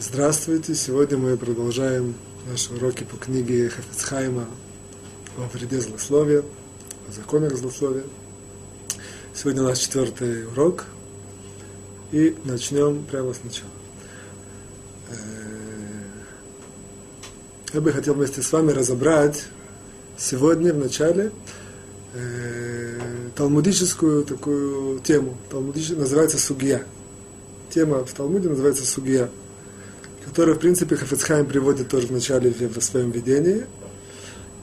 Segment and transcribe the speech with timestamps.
[0.00, 0.76] Здравствуйте!
[0.76, 2.14] Сегодня мы продолжаем
[2.48, 4.46] наши уроки по книге Хафицхайма
[5.36, 6.44] о вреде злословия,
[7.08, 8.04] о законах злословия.
[9.34, 10.84] Сегодня у нас четвертый урок,
[12.12, 13.72] и начнем прямо сначала.
[15.10, 15.16] Э,
[17.72, 19.46] я бы хотел вместе с вами разобрать
[20.16, 21.32] сегодня в начале
[22.14, 23.00] э,
[23.34, 25.36] талмудическую такую тему.
[25.50, 26.86] Талмудическая называется сугия.
[27.70, 29.28] Тема в Талмуде называется сугия
[30.28, 33.66] который, в принципе, Хафицхайм приводит тоже в начале в своем видении.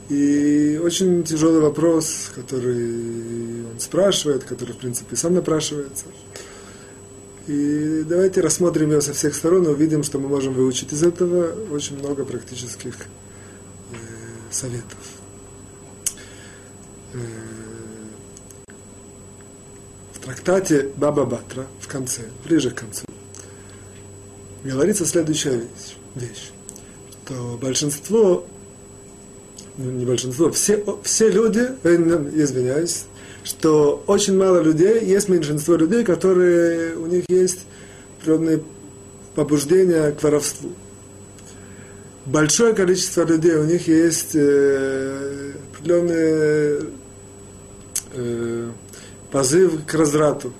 [0.08, 6.04] И очень тяжелый вопрос, который он спрашивает, который, в принципе, сам напрашивается.
[7.48, 11.52] И давайте рассмотрим его со всех сторон и увидим, что мы можем выучить из этого
[11.72, 13.96] очень много практических э,
[14.50, 14.98] советов.
[17.12, 17.18] Э,
[20.12, 23.05] в трактате Баба Батра в конце, ближе к концу,
[24.66, 26.50] говорится следующая вещь, вещь
[27.26, 28.46] что большинство,
[29.76, 31.96] ну, не большинство, все, все люди, э,
[32.34, 33.04] извиняюсь,
[33.42, 37.60] что очень мало людей, есть меньшинство людей, которые, у них есть
[38.22, 38.62] природные
[39.34, 40.70] побуждения к воровству.
[42.26, 46.90] Большое количество людей, у них есть э, определенный
[48.12, 48.70] э,
[49.30, 50.52] позыв к разврату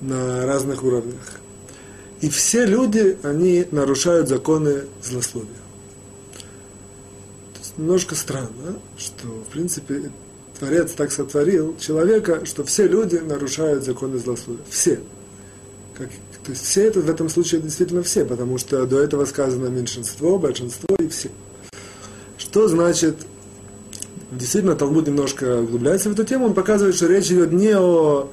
[0.00, 1.43] на разных уровнях.
[2.24, 5.50] И все люди, они нарушают законы злословия.
[7.76, 10.10] Немножко странно, что, в принципе,
[10.58, 14.64] Творец так сотворил человека, что все люди нарушают законы злословия.
[14.70, 15.00] Все.
[15.98, 16.08] Как,
[16.46, 20.38] то есть все это в этом случае действительно все, потому что до этого сказано меньшинство,
[20.38, 21.28] большинство и все.
[22.38, 23.16] Что значит,
[24.32, 28.30] действительно, Талмуд немножко углубляется в эту тему, он показывает, что речь идет не о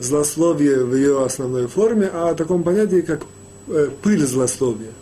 [0.00, 3.22] злословие в ее основной форме, а о таком понятии, как
[3.68, 4.92] э, пыль злословия.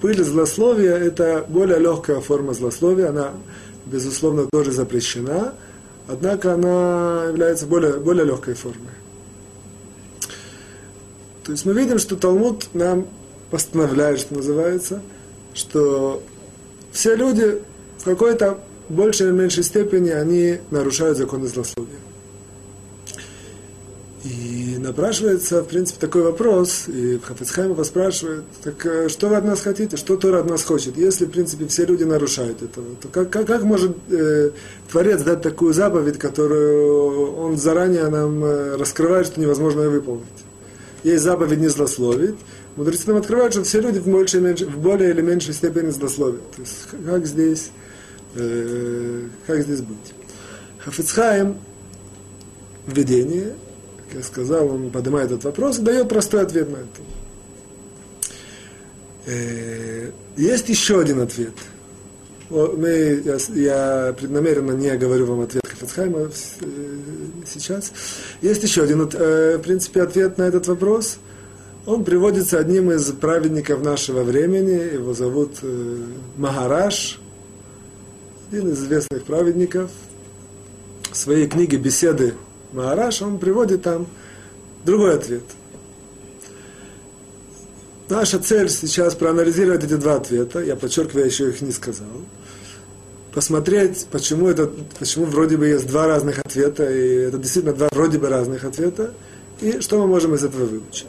[0.00, 3.32] Пыль злословия– это более легкая форма злословия, она,
[3.84, 5.54] безусловно, тоже запрещена,
[6.08, 8.94] однако она является более, более легкой формой.
[11.44, 13.06] То есть мы видим, что Талмуд нам
[13.50, 15.02] постановляет, что называется,
[15.52, 16.22] что
[16.92, 17.60] все люди
[17.98, 21.98] в какой-то большей или меньшей степени они нарушают законы злословия.
[24.22, 29.46] И напрашивается, в принципе, такой вопрос, и Хафицхайм его спрашивает, так э, что вы от
[29.46, 30.98] нас хотите, что Тора от нас хочет?
[30.98, 34.50] Если, в принципе, все люди нарушают этого, то как, как, как может э,
[34.90, 40.26] Творец дать такую заповедь, которую он заранее нам э, раскрывает, что невозможно ее выполнить?
[41.02, 42.36] Есть заповедь не злословить,
[42.76, 46.42] мудрецы нам открывают, что все люди в, больше, меньше, в более или меньшей степени злословят.
[46.50, 47.70] То есть как здесь,
[48.34, 50.12] э, как здесь быть?
[50.80, 51.56] Хафицхайм
[52.86, 53.54] в видении
[54.10, 57.00] как я сказал, он поднимает этот вопрос и дает простой ответ на это.
[59.26, 61.54] Э, есть еще один ответ.
[62.48, 66.30] Мы, я, я преднамеренно не говорю вам ответ Хафицхайма э,
[67.46, 67.92] сейчас.
[68.42, 71.18] Есть еще один, э, в принципе, ответ на этот вопрос.
[71.86, 74.94] Он приводится одним из праведников нашего времени.
[74.94, 75.58] Его зовут
[76.36, 77.20] Магараш,
[78.50, 79.90] один из известных праведников.
[81.10, 82.34] В своей книге «Беседы
[82.72, 84.06] Маараш, он приводит там
[84.84, 85.42] другой ответ.
[88.08, 92.08] Наша цель сейчас проанализировать эти два ответа, я подчеркиваю, я еще их не сказал,
[93.32, 98.18] посмотреть, почему, это, почему вроде бы есть два разных ответа, и это действительно два вроде
[98.18, 99.14] бы разных ответа,
[99.60, 101.06] и что мы можем из этого выучить.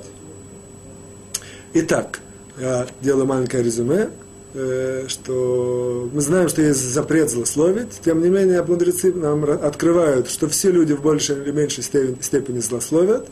[1.74, 2.20] Итак,
[2.60, 4.10] я делаю маленькое резюме.
[4.54, 10.50] Э, что мы знаем, что есть запрет злословить, тем не менее мудрецы нам открывают, что
[10.50, 13.28] все люди в большей или меньшей степени злословят.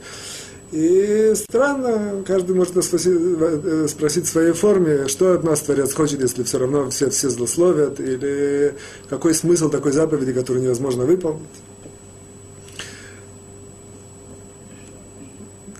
[0.72, 6.22] И странно, каждый может спросить, э, спросить в своей форме, что от нас Творец хочет,
[6.22, 8.75] если все равно все, все злословят, или
[9.09, 11.47] какой смысл такой заповеди, которую невозможно выполнить.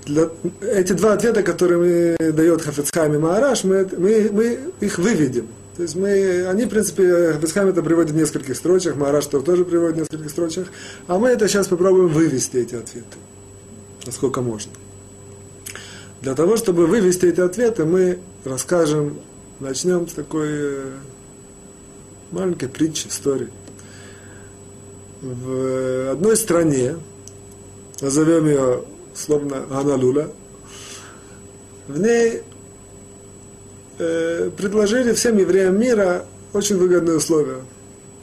[0.10, 0.30] Для,
[0.62, 5.48] эти два ответа, которые мы, дает Хафецхайм и Маараш, мы, мы, мы их выведем.
[5.78, 9.96] То есть мы, они, в принципе, Хафецхайм это приводит в нескольких строчках, Маараш тоже приводит
[9.96, 10.68] в нескольких строчках,
[11.08, 13.18] а мы это сейчас попробуем вывести эти ответы,
[14.06, 14.72] насколько можно.
[16.22, 19.20] Для того, чтобы вывести эти ответы, мы расскажем,
[19.60, 20.92] начнем с такой э,
[22.32, 23.50] маленькой притчи, истории.
[25.22, 26.96] В одной стране,
[28.02, 28.84] назовем ее
[29.20, 30.32] словно Ганалула,
[31.88, 32.42] в ней
[33.98, 37.62] э, предложили всем евреям мира очень выгодные условия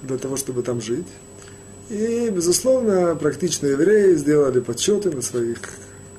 [0.02, 1.06] для того, чтобы там жить.
[1.90, 5.58] И, безусловно, практичные евреи сделали подсчеты на своих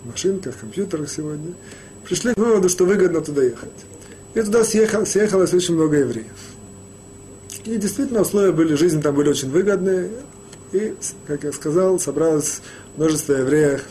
[0.03, 1.53] машинках, компьютерах сегодня,
[2.05, 3.69] пришли к выводу, что выгодно туда ехать.
[4.33, 6.25] И туда съехал, съехалось очень много евреев.
[7.65, 10.11] И действительно условия были, жизнь там были очень выгодные.
[10.71, 10.95] И,
[11.27, 12.61] как я сказал, собралось
[12.95, 13.83] множество евреев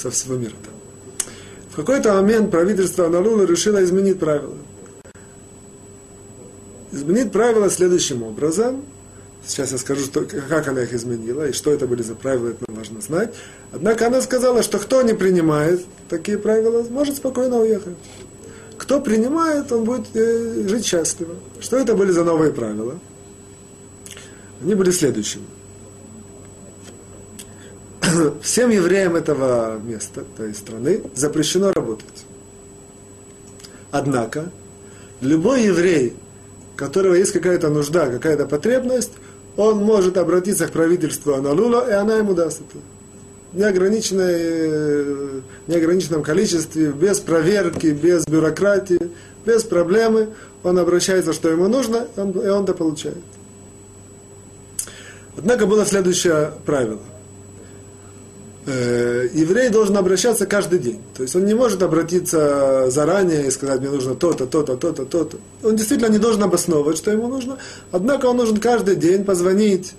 [0.00, 0.54] со всего мира.
[1.70, 4.56] В какой-то момент правительство Аналула решило изменить правила.
[6.92, 8.84] Изменить правила следующим образом.
[9.46, 12.64] Сейчас я скажу, что, как она их изменила и что это были за правила, это
[12.68, 13.34] нам важно знать.
[13.72, 17.96] Однако она сказала, что кто не принимает такие правила, может спокойно уехать.
[18.76, 21.36] Кто принимает, он будет э, жить счастливо.
[21.60, 22.98] Что это были за новые правила?
[24.62, 25.44] Они были следующими.
[28.42, 32.24] Всем евреям этого места, той страны, запрещено работать.
[33.90, 34.50] Однако,
[35.20, 36.14] любой еврей,
[36.74, 39.12] у которого есть какая-то нужда, какая-то потребность,
[39.56, 42.78] он может обратиться к правительству Аналула, и она ему даст это
[43.52, 49.10] неограниченной, э, неограниченном количестве, без проверки, без бюрократии,
[49.44, 50.28] без проблемы.
[50.62, 53.16] Он обращается, что ему нужно, и он это получает.
[55.36, 57.00] Однако было следующее правило.
[58.66, 61.00] Э, еврей должен обращаться каждый день.
[61.16, 65.38] То есть он не может обратиться заранее и сказать, мне нужно то-то, то-то, то-то, то-то.
[65.62, 67.58] Он действительно не должен обосновывать, что ему нужно.
[67.90, 69.94] Однако он должен каждый день позвонить,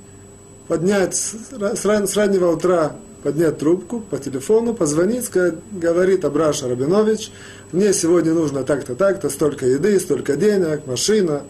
[0.68, 7.31] поднять с раннего утра поднять трубку по телефону, позвонить, сказать, говорит Абраша Рабинович,
[7.72, 11.44] мне сегодня нужно так-то, так-то, столько еды, столько денег, машина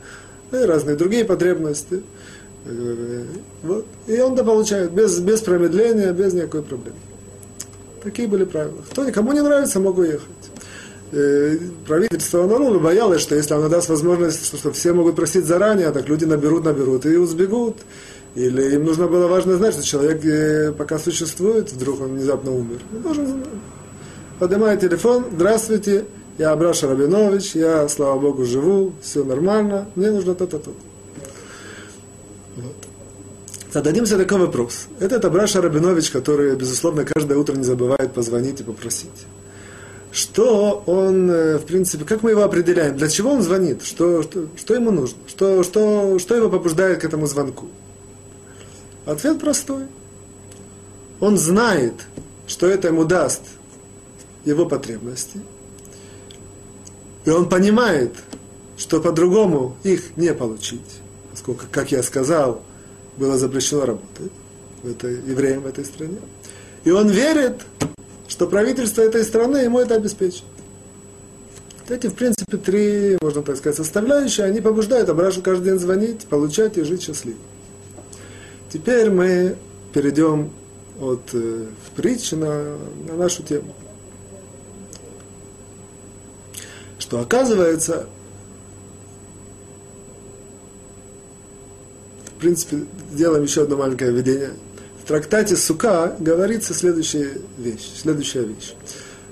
[0.52, 2.04] и разные другие потребности.
[2.66, 3.24] Э,
[3.64, 3.86] вот.
[4.08, 6.98] И он это получает без, без промедления, без никакой проблемы.
[8.04, 8.82] Такие были правила.
[8.92, 10.28] Кто никому не нравится, мог уехать.
[11.12, 15.92] Э, правительство Анарула боялось, что если оно даст возможность, что, что все могут просить заранее,
[15.92, 17.78] так люди наберут, наберут и сбегут.
[18.34, 22.80] Или им нужно было важно знать, что человек э, пока существует, вдруг он внезапно умер.
[22.96, 23.44] Он должен
[24.40, 26.06] поднимает телефон, здравствуйте,
[26.38, 30.91] я Абраша Рабинович, я, слава Богу, живу, все нормально, мне нужно то-то, то-то.
[33.72, 34.88] Зададимся такой вопрос.
[35.00, 39.10] Этот Абраша Рабинович, который, безусловно, каждое утро не забывает позвонить и попросить.
[40.12, 42.98] Что он, э, в принципе, как мы его определяем?
[42.98, 43.82] Для чего он звонит?
[43.84, 45.18] Что, что, что ему нужно?
[45.26, 47.68] Что, что, что его побуждает к этому звонку?
[49.06, 49.86] Ответ простой.
[51.22, 51.94] Он знает,
[52.48, 53.42] что это ему даст
[54.44, 55.40] его потребности.
[57.24, 58.16] И он понимает,
[58.76, 61.00] что по-другому их не получить.
[61.32, 62.64] Поскольку, как я сказал,
[63.22, 64.32] было запрещено работать
[64.82, 66.18] в этой, евреям в этой стране.
[66.84, 67.62] И он верит,
[68.28, 70.44] что правительство этой страны ему это обеспечит.
[71.88, 76.78] Эти, в принципе, три, можно так сказать, составляющие, они побуждают Абрашу каждый день звонить, получать
[76.78, 77.38] и жить счастливо.
[78.70, 79.56] Теперь мы
[79.94, 80.50] перейдем
[81.00, 82.78] от э, притчи на,
[83.08, 83.76] на нашу тему.
[86.98, 88.08] Что оказывается,
[92.26, 94.52] в принципе, сделаем еще одно маленькое введение.
[95.04, 98.76] В трактате Сука говорится следующая вещь, следующая вещь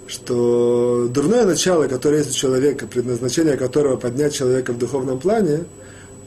[0.09, 5.65] что дурное начало, которое есть у человека, предназначение которого поднять человека в духовном плане,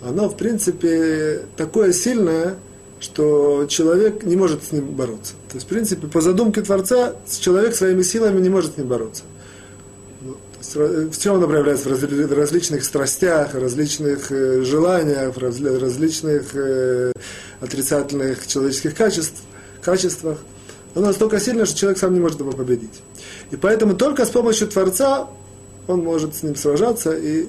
[0.04, 2.54] оно, в принципе, такое сильное,
[3.00, 5.32] что человек не может с ним бороться.
[5.48, 9.24] То есть, в принципе, по задумке Творца, человек своими силами не может с ним бороться.
[10.62, 11.88] В чем оно проявляется?
[11.88, 17.12] В различных страстях, различных э, желаниях, различных э,
[17.60, 19.42] отрицательных человеческих качеств,
[19.82, 20.38] качествах.
[20.94, 23.02] Оно настолько сильно, что человек сам не может его победить.
[23.50, 25.28] И поэтому только с помощью Творца
[25.88, 27.48] он может с ним сражаться и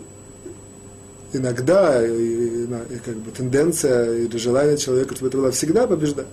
[1.33, 6.27] иногда и, и, и как бы тенденция или желание человека, чтобы это было всегда побеждать.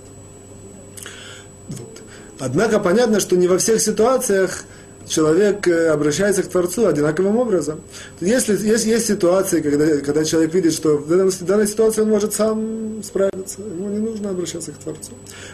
[1.69, 2.01] Вот.
[2.39, 4.63] Однако понятно, что не во всех ситуациях
[5.11, 7.81] человек э, обращается к Творцу одинаковым образом.
[8.19, 12.09] Если есть, есть ситуации, когда, когда человек видит, что в данной, в данной ситуации он
[12.09, 15.11] может сам справиться, ему не нужно обращаться к Творцу.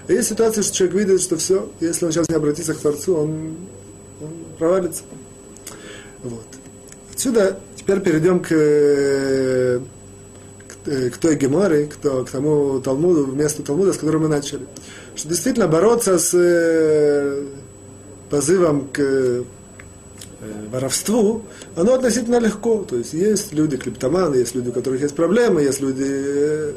[0.07, 3.15] А есть ситуации, что человек видит, что все, если он сейчас не обратится к Творцу,
[3.15, 3.55] он,
[4.21, 5.03] он провалится.
[6.23, 6.45] Вот.
[7.13, 9.79] Отсюда Теперь перейдем к, э,
[10.67, 14.67] к, э, той геморе, к, к тому Талмуду, месту Талмуда, с которого мы начали.
[15.15, 16.33] Что действительно бороться с
[18.27, 19.45] э, позывом к
[20.39, 21.41] Э, воровству,
[21.75, 22.85] оно относительно легко.
[22.87, 26.05] То есть есть люди клептоманы, есть люди, у которых есть проблемы, есть люди...
[26.05, 26.73] Э,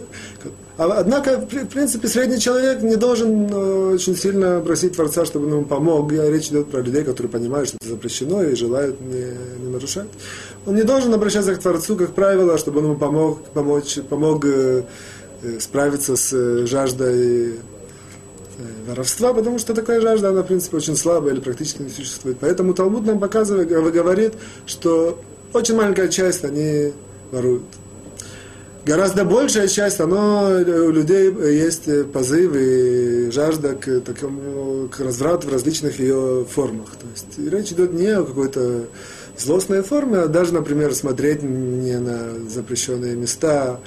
[0.78, 5.64] однако, в принципе, средний человек не должен э, очень сильно просить Творца, чтобы он ему
[5.66, 6.10] помог.
[6.10, 9.26] Я, речь идет про людей, которые понимают, что это запрещено и желают не,
[9.62, 10.08] не нарушать.
[10.64, 14.46] Он не должен обращаться к Творцу, как правило, чтобы он ему помог, помочь, помог
[15.58, 17.69] справиться с жаждой Э,
[18.90, 22.38] воровства, потому что такая жажда, она, в принципе, очень слабая или практически не существует.
[22.40, 24.34] Поэтому Талмуд нам показывает, говорит,
[24.66, 25.18] что
[25.52, 26.92] Очень маленькая часть они
[27.32, 27.64] воруют.
[28.86, 35.52] Гораздо большая часть, оно, у людей есть позыв и жажда к, такому, к разврату в
[35.52, 36.90] различных ее формах.
[36.90, 38.86] То есть речь идет не о какой-то
[39.36, 43.80] злостной форме, а даже, например, смотреть не на запрещенные места,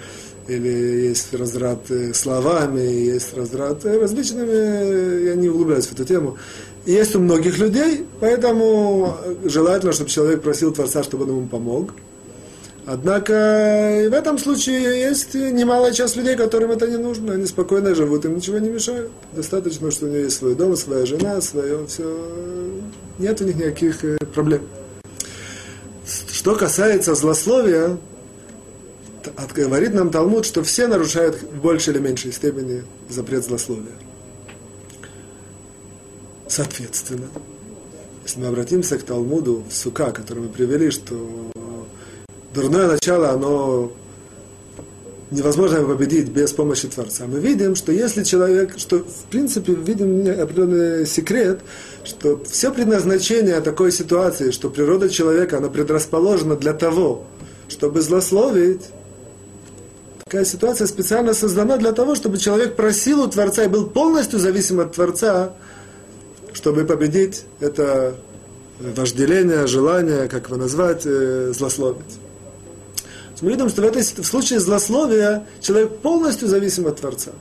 [0.48, 1.80] или есть разрад
[2.14, 6.38] словами, есть разрад различными, я не углубляюсь в эту тему.
[6.86, 11.94] Есть у многих людей, поэтому желательно, чтобы человек просил Творца, чтобы он ему помог.
[12.86, 13.32] Однако
[14.10, 17.34] в этом случае есть немалая часть людей, которым это не нужно.
[17.34, 19.10] Они спокойно живут, им ничего не мешает.
[19.32, 22.04] Достаточно, что у них есть свой дом, своя жена, свое все.
[23.20, 24.64] Нет у них никаких э, проблем.
[26.30, 27.98] Что касается злословия,
[29.54, 33.94] говорит нам Талмуд, что все нарушают в большей или меньшей степени запрет злословия.
[36.48, 37.28] Соответственно,
[38.24, 41.52] если мы обратимся к Талмуду в Сука, который мы привели, что
[42.54, 43.92] дурное начало, оно
[45.32, 47.26] невозможно победить без помощи Творца.
[47.26, 51.62] Мы видим, что если человек, что в принципе видим определенный секрет,
[52.04, 57.26] что все предназначение такой ситуации, что природа человека, она предрасположена для того,
[57.68, 58.82] чтобы злословить,
[60.34, 64.80] такая ситуация специально создана для того, чтобы человек просил у Творца и был полностью зависим
[64.80, 65.54] от Творца,
[66.54, 68.16] чтобы победить это
[68.80, 72.18] вожделение, желание, как его назвать, э, злословить.
[73.42, 77.32] Мы видим, что в, этой, в случае злословия человек полностью зависим от Творца.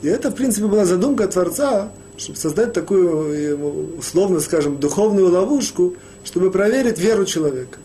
[0.00, 6.50] И это, в принципе, была задумка Творца, чтобы создать такую, условно скажем, духовную ловушку, чтобы
[6.50, 7.78] проверить веру человека.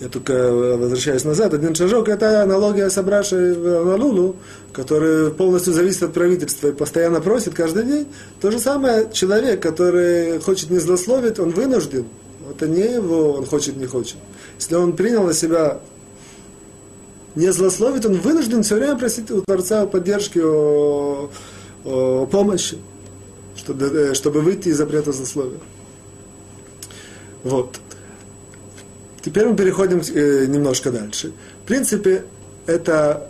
[0.00, 4.36] Я только возвращаюсь назад, один шажок, это аналогия с Абрашей Налулу,
[4.72, 8.06] который полностью зависит от правительства и постоянно просит каждый день.
[8.40, 12.06] То же самое человек, который хочет не злословить, он вынужден.
[12.48, 14.16] Это не его, он хочет, не хочет.
[14.58, 15.80] Если он принял на себя
[17.34, 21.28] не злословить, он вынужден все время просить у Творца поддержки, о,
[21.84, 22.78] о помощи,
[23.56, 25.58] чтобы, э, чтобы выйти из запрета злословия.
[27.42, 27.80] Вот.
[29.28, 31.32] Теперь мы переходим э, немножко дальше.
[31.62, 32.24] В принципе,
[32.64, 33.28] это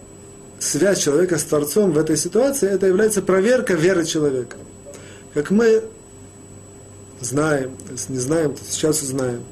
[0.61, 4.59] связь человека с Творцом в этой ситуации, это является проверка веры человека.
[5.35, 5.83] Как мы
[7.21, 9.43] знаем, если не знаем, то сейчас узнаем,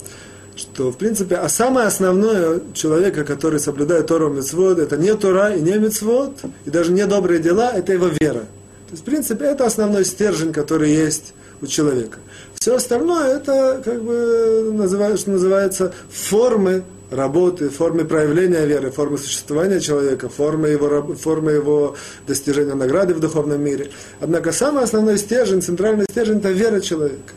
[0.55, 5.61] что, в принципе, а самое основное человека, который соблюдает Тору Мецвод, это не Тора и
[5.61, 8.43] не Мецвод, и даже не добрые дела, это его вера.
[8.87, 12.21] То есть, в принципе, это основной стержень, который есть у человека.
[12.66, 16.82] Все остальное это, как бы, называется, что называется, формы
[17.12, 21.94] работы, формы проявления веры, формы существования человека, формы его, формы его
[22.26, 23.92] достижения награды в духовном мире.
[24.18, 27.35] Однако самый основной стержень, центральный стержень– это вера человека.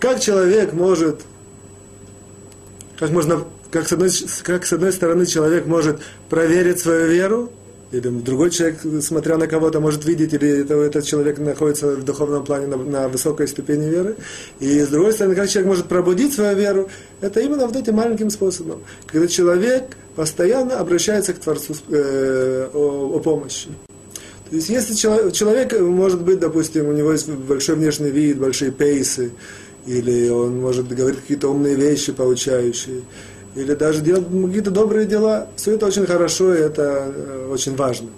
[0.00, 1.20] Как человек может
[2.98, 4.10] как можно, как с, одной,
[4.42, 7.52] как с одной стороны человек может проверить свою веру,
[7.90, 12.44] или другой человек, смотря на кого-то, может видеть, или это, этот человек находится в духовном
[12.44, 14.16] плане на, на высокой ступени веры.
[14.60, 16.90] И с другой стороны, как человек может пробудить свою веру,
[17.22, 18.82] это именно вот этим маленьким способом.
[19.06, 23.68] Когда человек постоянно обращается к Творцу э, о, о помощи.
[24.50, 28.72] То есть, если человек, человек, может быть, допустим, у него есть большой внешний вид, большие
[28.72, 29.32] пейсы,
[29.86, 33.02] или он может говорить какие-то умные вещи, получающие,
[33.58, 35.48] или даже делать какие-то добрые дела.
[35.56, 38.08] Все это очень хорошо, и это э, очень важно.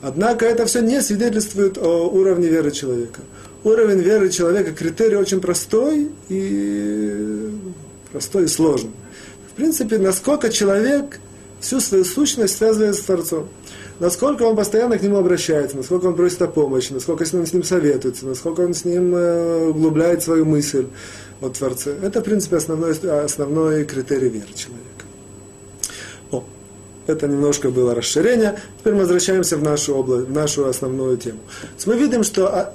[0.00, 3.20] Однако это все не свидетельствует о уровне веры человека.
[3.62, 7.50] Уровень веры человека, критерий очень простой и
[8.10, 8.90] простой и сложный.
[9.52, 11.20] В принципе, насколько человек
[11.60, 13.48] всю свою сущность связывает с Творцом
[14.02, 17.62] насколько он постоянно к нему обращается, насколько он просит о помощи, насколько он с ним
[17.62, 20.86] советуется, насколько он с ним э, углубляет свою мысль
[21.42, 21.96] о Творце.
[22.02, 22.92] Это, в принципе, основной,
[23.24, 25.04] основной критерий веры человека.
[26.30, 26.44] О,
[27.06, 28.60] это немножко было расширение.
[28.78, 31.40] Теперь мы возвращаемся в нашу область, в нашу основную тему.
[31.86, 32.74] мы видим, что, а,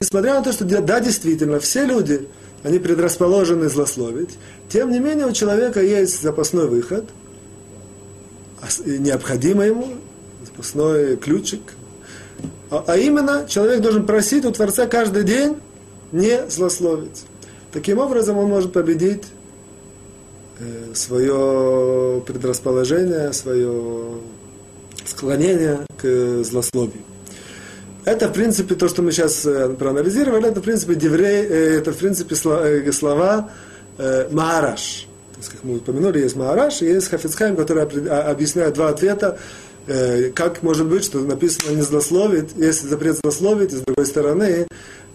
[0.00, 2.28] несмотря на то, что да, действительно, все люди,
[2.62, 7.04] они предрасположены злословить, тем не менее у человека есть запасной выход,
[8.86, 9.88] необходимый ему,
[10.46, 11.60] запасной ключик.
[12.70, 15.56] А, а именно, человек должен просить у Творца каждый день
[16.12, 17.24] не злословить.
[17.74, 19.24] Таким образом, он может победить
[20.60, 24.20] э, свое предрасположение, свое
[25.04, 27.02] склонение к злословию.
[28.04, 31.90] Это, в принципе, то, что мы сейчас э, проанализировали, это, в принципе, деврей, э, это,
[31.90, 33.50] в принципе, слова
[33.98, 35.08] Маараш.
[35.32, 39.36] То есть, как мы упомянули, есть Маараш и есть Хафицхайм, который а, объясняет два ответа
[39.86, 44.66] э, как может быть, что написано не злословит, если запрет злословить, и с другой стороны,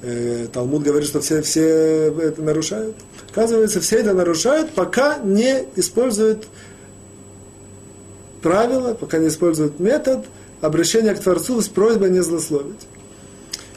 [0.02, 2.96] э, Талмуд говорит, что все, все это нарушают.
[3.32, 6.48] Оказывается, все это нарушают, пока не используют
[8.42, 10.26] правила, пока не используют метод
[10.62, 12.88] обращения к Творцу с просьбой не злословить.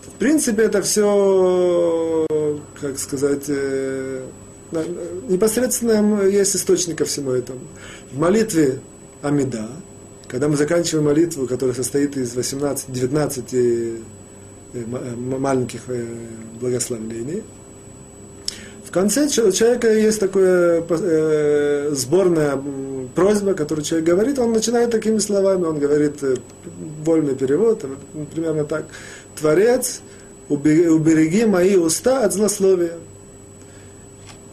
[0.07, 2.27] В принципе, это все,
[2.81, 4.25] как сказать, э,
[5.29, 7.61] непосредственно есть источник ко всему этому.
[8.13, 8.81] В молитве
[9.21, 9.69] Амида,
[10.33, 13.99] когда мы заканчиваем молитву, которая состоит из 18-19 э,
[14.73, 15.83] э, маленьких
[16.59, 17.43] благословлений,
[18.83, 22.59] в конце человека есть такая э, сборная
[23.15, 26.37] просьба, которую человек говорит, он начинает такими словами, он говорит э,
[27.05, 27.85] вольный перевод,
[28.35, 28.87] примерно так.
[29.39, 30.01] Творец,
[30.49, 32.95] убереги мои уста от злословия.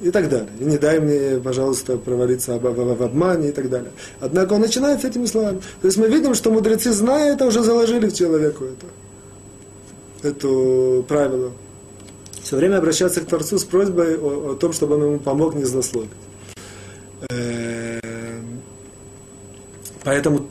[0.02, 0.50] И так далее.
[0.60, 3.92] И не дай мне, пожалуйста, провалиться в, в, обмане и так далее.
[4.22, 5.60] Однако он начинает с этими словами.
[5.82, 11.52] То есть мы видим, что мудрецы, зная это, уже заложили в человеку это, это правило
[12.50, 15.66] все время обращаться к Творцу с просьбой о, о том, чтобы он ему помог не
[15.66, 16.10] злословить.
[17.30, 18.62] Эм,
[20.04, 20.48] поэтому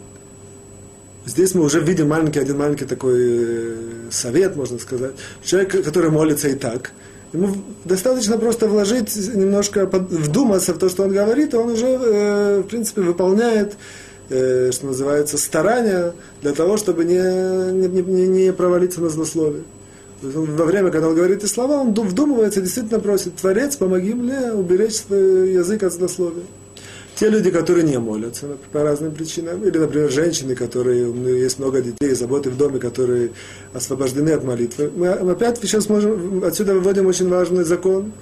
[1.27, 5.15] здесь мы уже видим маленький, один маленький такой э, совет, можно сказать.
[5.43, 6.93] Человек, который молится и так,
[7.33, 7.55] ему
[7.85, 12.69] достаточно просто вложить немножко, вдуматься в то, что он говорит, и он уже, э, в
[12.69, 13.77] принципе, выполняет
[14.31, 17.21] э, что называется, старания для того, чтобы не,
[17.73, 19.65] не, не провалиться на злословие
[20.23, 24.97] во время, когда он говорит эти слова, он вдумывается, действительно просит, Творец, помоги мне уберечь
[24.97, 26.45] свой язык от злословия.
[27.19, 31.59] Те люди, которые не молятся по разным причинам, или, например, женщины, которые, у них есть
[31.59, 33.33] много детей, заботы в доме, которые
[33.75, 38.13] освобождены от молитвы, мы опять сейчас можем, отсюда выводим очень важный закон,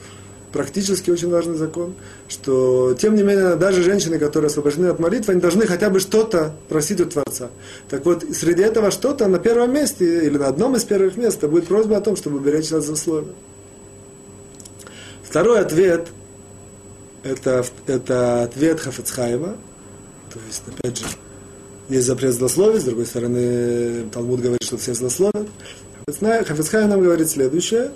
[0.50, 1.92] практически очень важный закон,
[2.26, 6.54] что, тем не менее, даже женщины, которые освобождены от молитвы, они должны хотя бы что-то
[6.70, 7.50] просить у Творца.
[7.90, 11.66] Так вот, среди этого что-то на первом месте, или на одном из первых мест, будет
[11.66, 13.28] просьба о том, чтобы уберечь от засловия.
[15.22, 16.08] Второй ответ,
[17.26, 19.56] это, это ответ Хафецхайма,
[20.32, 21.04] то есть, опять же,
[21.88, 25.48] есть запрет злословия, с другой стороны, Талмуд говорит, что все злословят.
[26.08, 27.90] Хафецхайм нам говорит следующее,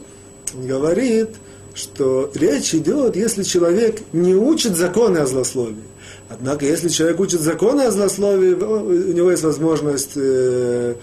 [0.55, 1.31] он говорит,
[1.75, 5.85] что речь идет, если человек не учит законы о злословии.
[6.29, 10.95] Однако, если человек учит законы о злословии, у него есть возможность э,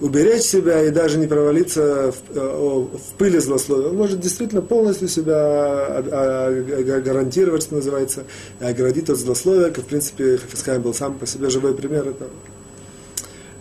[0.00, 3.88] уберечь себя и даже не провалиться в, э, в пыли злословия.
[3.88, 6.02] Он может действительно полностью себя
[7.04, 8.24] гарантировать, что называется,
[8.60, 12.30] и оградить от злословия, как, в принципе, Хафискайм был сам по себе живой пример этого.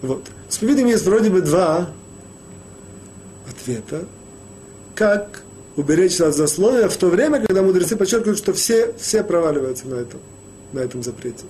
[0.02, 0.28] Вот.
[0.47, 1.89] С есть вроде бы два
[3.49, 4.06] ответа,
[4.95, 5.43] как
[5.75, 10.19] уберечься от засловия в то время, когда мудрецы подчеркивают, что все, все проваливаются на этом,
[10.71, 11.45] на этом запрете.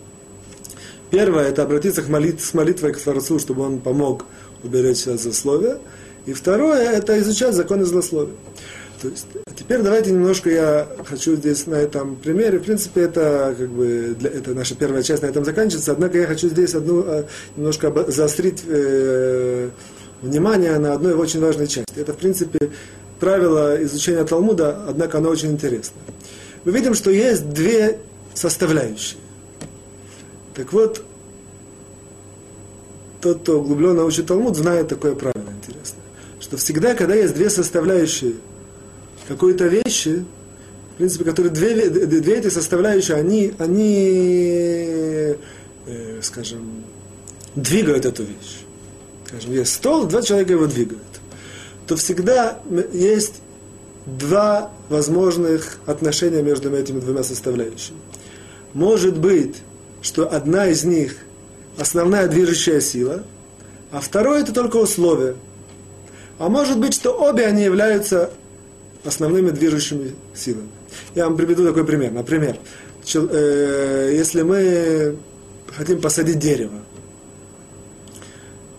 [1.12, 4.26] Первое– это обратиться к молит, с молитвой к Творцу, чтобы он помог
[4.64, 5.80] уберечься от засловия.
[6.26, 8.36] И второе– это изучать законы злословия.
[9.02, 13.70] То есть, теперь давайте немножко я хочу здесь на этом примере, в принципе, это как
[13.70, 17.24] бы для, это наша первая часть на этом заканчивается, однако я хочу здесь одну э,
[17.56, 19.70] немножко заострить э,
[20.22, 21.98] внимание на одной очень важной части.
[21.98, 22.72] Это, в принципе,
[23.22, 25.96] правило изучения Талмуда, однако оно очень интересно.
[26.66, 28.00] Мы видим, что есть две
[28.34, 29.18] составляющие.
[30.56, 31.04] Так вот,
[33.22, 36.04] тот, кто углубленно учит Талмуд, знает такое правило интересное,
[36.40, 38.34] что всегда, когда есть две составляющие
[39.28, 40.26] какой-то вещи,
[40.94, 45.36] в принципе, которые две, две эти составляющие, они, они
[45.86, 46.84] э, скажем,
[47.56, 48.64] двигают эту вещь.
[49.28, 51.04] Скажем, есть стол, два человека его двигают
[51.90, 52.60] то всегда
[52.94, 53.42] есть
[54.06, 57.98] два возможных отношения между этими двумя составляющими.
[58.76, 59.56] Может быть,
[60.04, 61.16] что одна из них
[61.80, 63.24] основная движущая сила,
[63.92, 65.36] а второе это только условие.
[66.38, 68.30] А может быть, что обе они являются
[69.04, 70.70] основными движущими силами.
[71.16, 72.12] Я вам приведу такой пример.
[72.12, 72.58] Например,
[73.14, 75.18] э, если мы
[75.76, 76.82] хотим посадить дерево,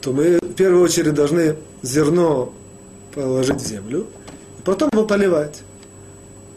[0.00, 2.52] то мы в первую очередь должны зерно
[3.14, 4.06] положить в землю,
[4.58, 5.62] и потом его поливать.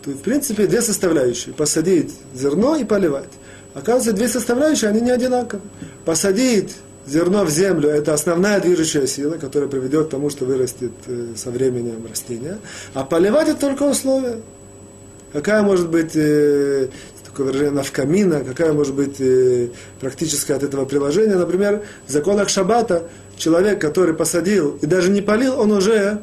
[0.03, 1.53] То есть, в принципе, две составляющие.
[1.53, 3.29] Посадить зерно и поливать.
[3.73, 5.61] Оказывается, две составляющие, они не одинаковы.
[6.05, 6.75] Посадить
[7.07, 11.49] зерно в землю– это основная движущая сила, которая приведет к тому, что вырастет э, со
[11.49, 12.59] временем растение.
[12.93, 14.41] А поливать– это только условие.
[15.33, 16.89] Какая может быть э,
[17.25, 21.35] такое выражение навкамина, какая может быть э, практическое от этого приложение.
[21.35, 26.21] Например, в законах Шаббата человек, который посадил и даже не полил, он уже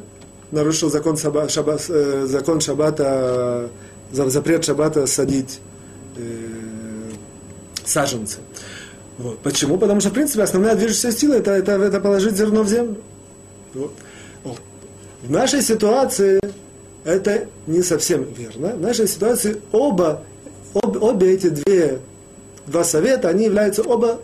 [0.51, 3.69] нарушил закон, шаба, шаба, э, закон шаббата,
[4.11, 5.59] запрет шаббата садить
[7.85, 8.39] саженцы.
[9.17, 9.39] Вот.
[9.39, 9.77] Почему?
[9.77, 12.97] Потому что, в принципе, основная движущая сила это, это, это положить зерно в землю.
[13.73, 13.93] Вот.
[15.21, 16.39] В нашей ситуации
[17.03, 18.75] это не совсем верно.
[18.75, 20.23] В нашей ситуации оба,
[20.73, 21.99] об, обе эти две,
[22.67, 24.19] два совета, они являются оба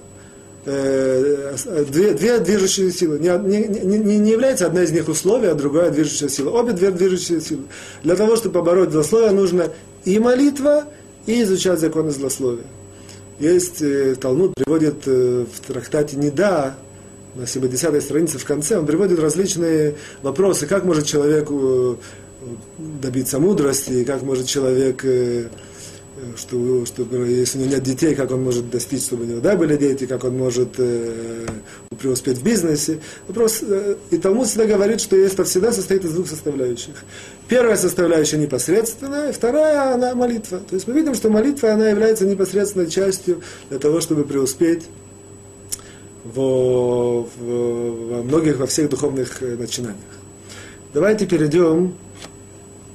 [0.65, 1.55] э,
[1.89, 3.19] две, две движущие силы.
[3.19, 6.49] Не, не, не, не является одна из них условия, а другая движущая сила.
[6.51, 7.63] Обе две движущие силы.
[8.03, 9.69] Для того, чтобы побороть злословие, нужно
[10.05, 10.85] и молитва,
[11.25, 12.65] и изучать законы злословия.
[13.39, 16.75] Есть, э, Талмуд приводит э, в трактате Неда,
[17.35, 21.95] на 70-й странице в конце, он приводит различные вопросы, как может человек э,
[22.77, 25.05] добиться мудрости, как может человек,
[26.35, 29.55] что, чтобы, если у него нет детей, как он может достичь, чтобы у него да,
[29.55, 31.45] были дети, как он может э,
[31.99, 32.99] преуспеть в бизнесе.
[33.27, 36.95] Вопрос, э, и Талмуд всегда говорит, что это всегда состоит из двух составляющих.
[37.47, 40.59] Первая составляющая непосредственная, вторая она молитва.
[40.59, 44.83] То есть мы видим, что молитва она является непосредственной частью для того, чтобы преуспеть
[46.23, 49.97] во, в, во многих, во всех духовных э, начинаниях.
[50.93, 51.95] Давайте перейдем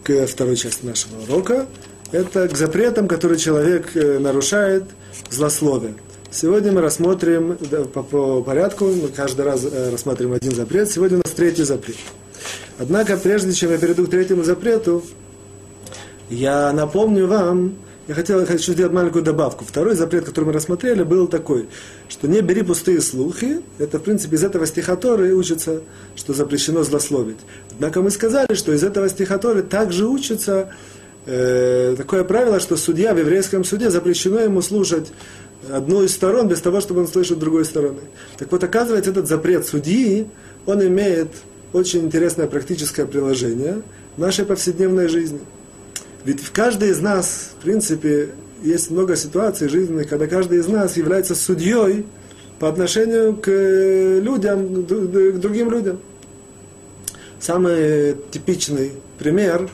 [0.02, 1.66] к второй части нашего урока.
[2.12, 4.84] Это к запретам, которые человек э, нарушает
[5.30, 5.94] злословие.
[6.30, 7.56] Сегодня мы рассмотрим
[7.94, 10.90] по, по порядку, мы каждый раз э, рассматриваем один запрет.
[10.90, 11.96] Сегодня у нас третий запрет.
[12.78, 15.02] Однако, прежде чем я перейду к третьему запрету,
[16.28, 17.76] я напомню вам,
[18.08, 19.64] я хотел, хочу сделать маленькую добавку.
[19.64, 21.66] Второй запрет, который мы рассмотрели, был такой,
[22.10, 23.62] что не бери пустые слухи.
[23.78, 25.80] Это, в принципе, из этого стихоторы учится,
[26.14, 27.38] что запрещено злословить.
[27.72, 30.70] Однако мы сказали, что из этого стихоторы также учится
[31.26, 35.12] э, такое правило, что судья в еврейском суде запрещено ему слушать
[35.70, 38.00] одну из сторон без того, чтобы он слышал другой стороны.
[38.38, 40.26] Так вот, оказывается, этот запрет судьи,
[40.66, 41.28] он имеет
[41.72, 43.82] очень интересное практическое приложение
[44.16, 45.40] в нашей повседневной жизни–
[46.24, 48.30] ведь в каждой из нас, в принципе,
[48.62, 52.06] есть много ситуаций жизненных, когда каждый из нас является судьей
[52.60, 55.98] по отношению к людям, к другим людям.
[57.40, 59.68] Самый типичный пример,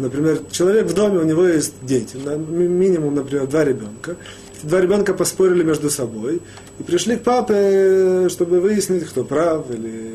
[0.00, 4.16] например, человек в доме, у него есть дети, минимум, например, два ребенка.
[4.62, 6.40] два ребенка поспорили между собой
[6.78, 10.12] и пришли к папе, чтобы выяснить, кто прав или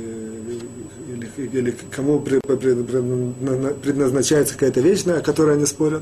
[1.37, 6.01] или кому предназначается какая-то вещь, о которой они спорят.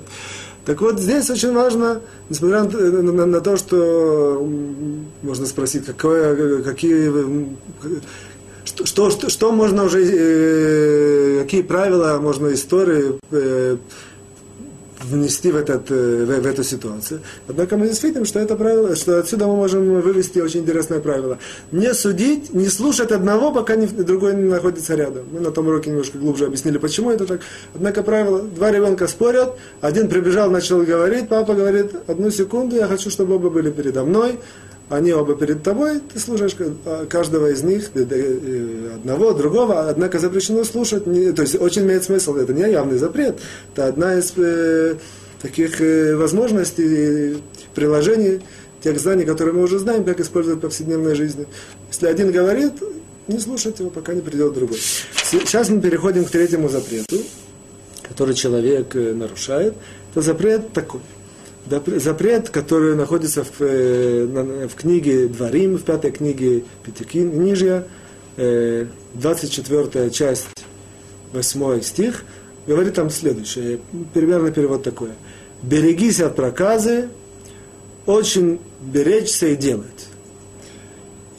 [0.65, 4.49] Так вот, здесь очень важно, несмотря на то, что
[5.21, 7.11] можно спросить, какое, какие,
[8.65, 13.77] что, что, что, можно уже, э, какие правила можно истории э,
[15.03, 17.21] внести в, этот, э, в, в эту ситуацию.
[17.47, 21.37] Однако мы здесь видим, что это правило, что отсюда мы можем вывести очень интересное правило.
[21.71, 25.25] Не судить, не слушать одного, пока не, другой не находится рядом.
[25.31, 27.41] Мы на том уроке немножко глубже объяснили, почему это так.
[27.73, 33.09] Однако правило, два ребенка спорят, один прибежал, начал говорить, папа говорит, одну секунду, я хочу,
[33.09, 34.39] чтобы оба были передо мной,
[34.89, 37.89] они оба перед тобой, ты слушаешь а, каждого из них,
[38.95, 43.39] одного, другого, однако запрещено слушать, то есть очень имеет смысл, это не явный запрет,
[43.73, 44.95] это одна из э,
[45.41, 47.37] таких э, возможностей,
[47.73, 48.41] приложений
[48.83, 51.47] тех знаний, которые мы уже знаем, как использовать в повседневной жизни.
[51.89, 52.73] Если один говорит,
[53.27, 54.79] не слушать его, пока не придет другой.
[55.23, 57.17] Сейчас мы переходим к третьему запрету,
[58.07, 59.73] который человек э, нарушает.
[60.11, 61.01] Это запрет такой–
[61.67, 67.87] запрет, который находится в, э, в книге Дворим, в пятой книге Пятикнижья,
[68.37, 70.47] 24 э, часть,
[71.33, 72.23] 8 стих,
[72.67, 73.79] говорит там следующее,
[74.13, 75.09] примерно перевод такой.
[75.61, 77.09] «Берегись от проказы,
[78.05, 80.09] очень беречься и делать».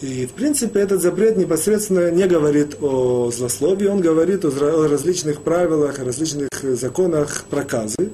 [0.00, 5.98] И, в принципе, этот запрет непосредственно не говорит о злословии, он говорит о различных правилах,
[5.98, 8.10] о различных законах проказы,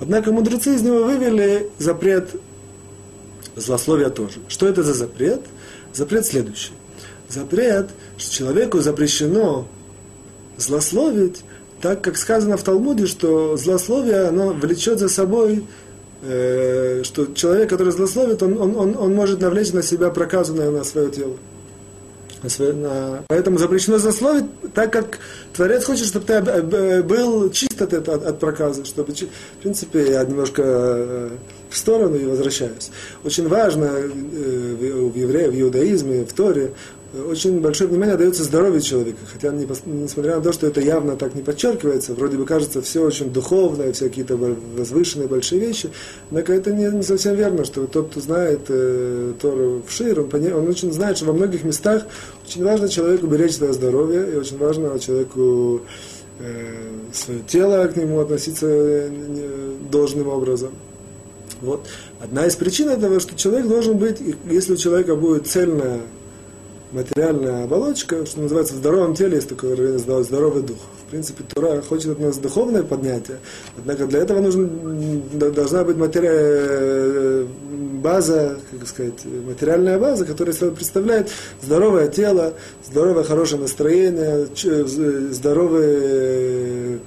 [0.00, 2.28] Однако мудрецы из него вывели запрет
[3.56, 4.38] злословия тоже.
[4.48, 5.40] Что это за запрет?
[5.92, 6.72] Запрет следующий.
[7.28, 9.66] Запрет, что человеку запрещено
[10.58, 11.42] злословить,
[11.80, 15.64] так как сказано в Талмуде, что злословие, оно влечет за собой,
[16.22, 20.70] э, что человек, который злословит, он, он, он, он может навлечь на себя проказу на,
[20.70, 21.36] на свое тело.
[23.28, 24.44] Поэтому запрещено злословить,
[24.74, 25.18] так как
[25.54, 28.84] Творец хочет, чтобы ты был чист от, от, от проказа.
[28.84, 31.30] Чтобы, в принципе, я немножко э,
[31.70, 32.90] в сторону и возвращаюсь.
[33.24, 36.72] Очень важно э, в евреев, в иудаизме, в Торе
[37.28, 41.42] очень большое внимание дается здоровью человека, хотя несмотря на то, что это явно так не
[41.42, 45.90] подчеркивается, вроде бы кажется все очень духовное, все какие-то возвышенные большие вещи,
[46.30, 50.28] однако это не, не совсем верно, что тот, кто знает э, Тору в шир, он,
[50.52, 52.06] он очень знает, что во многих местах
[52.46, 55.82] очень важно человеку беречь свое здоровье, и очень важно человеку
[56.38, 56.72] э,
[57.12, 59.10] свое тело к нему относиться э,
[59.90, 60.70] должным образом.
[61.60, 61.86] Вот.
[62.20, 66.00] Одна из причин этого, что человек должен быть, если у человека будет цельная
[66.96, 70.78] материальная оболочка, что называется, в здоровом теле есть такое выражение здоровый дух.
[71.06, 73.38] В принципе, Тура хочет от нас духовное поднятие,
[73.76, 74.66] однако для этого нужно,
[75.52, 77.46] должна быть материя, э,
[78.02, 81.28] база, как сказать, материальная база, которая представляет
[81.62, 82.54] здоровое тело,
[82.84, 84.46] здоровое хорошее настроение,
[85.32, 87.00] здоровый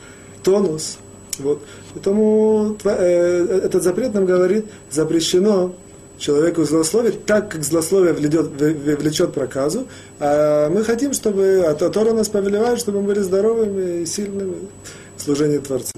[0.44, 1.00] тонус.
[1.40, 1.62] Вот.
[1.94, 5.74] Поэтому э, этот запрет нам говорит, запрещено
[6.20, 8.52] человеку злословить так, как злословие влечет,
[9.00, 9.88] влечет проказу.
[10.20, 14.56] А мы хотим, чтобы, а Тора нас повелевает, чтобы мы были здоровыми и сильными
[15.18, 15.94] в служении Творцу.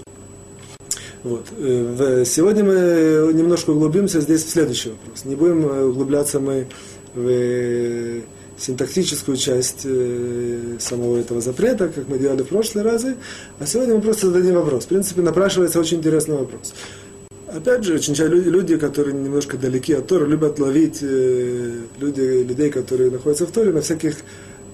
[1.23, 1.47] Вот.
[1.57, 5.25] Э, сегодня мы немножко углубимся здесь в следующий вопрос.
[5.25, 6.67] Не будем э, углубляться мы
[7.13, 8.21] в
[8.57, 13.15] синтактическую часть э, самого этого запрета, как мы делали в прошлые разы,
[13.60, 14.86] а сегодня мы просто зададим вопрос.
[14.86, 16.73] В принципе, напрашивается очень интересный вопрос.
[17.53, 22.69] Опять же, очень часто люди, которые немножко далеки от Тора, любят ловить э, люди, людей,
[22.69, 24.15] которые находятся в Торе, на всяких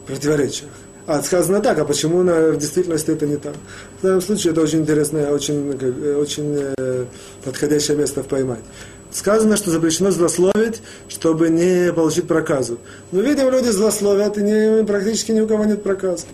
[0.05, 0.69] противоречиях.
[1.07, 3.55] А, сказано так, а почему на, в действительности это не так?
[3.99, 5.71] В данном случае это очень интересное, очень,
[6.17, 7.05] очень э,
[7.43, 8.63] подходящее место поймать.
[9.09, 12.77] Сказано, что запрещено злословить, чтобы не получить проказу.
[13.11, 16.25] Но видим, люди злословят, и не, практически ни у кого нет проказа.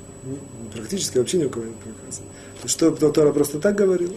[0.74, 2.22] Практически вообще ни у кого нет проказа.
[2.66, 4.14] Что Тора просто так говорила?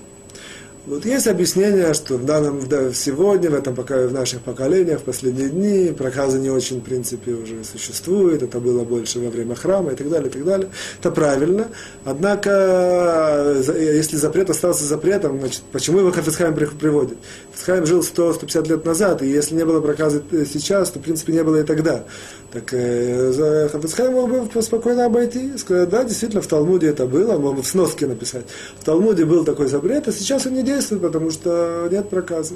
[0.87, 5.03] Вот есть объяснение, что в данном, да, сегодня, в этом пока в наших поколениях, в
[5.03, 9.91] последние дни, проказы не очень, в принципе, уже существует, это было больше во время храма
[9.93, 10.69] и так далее, и так далее.
[11.01, 11.67] Это правильно.
[12.05, 17.19] Однако, если запрет остался запретом, значит, почему его Хафицхайм приводит?
[17.57, 21.43] Хафицхайм жил 100-150 лет назад, и если не было проказа сейчас, то, в принципе, не
[21.43, 22.05] было и тогда.
[22.53, 27.57] Так э, Хафицхайм мог бы спокойно обойти сказать, да, действительно, в Талмуде это было, мог
[27.57, 28.45] бы в сноске написать.
[28.79, 32.55] В Талмуде был такой запрет, а сейчас он не действует, потому что нет проказа.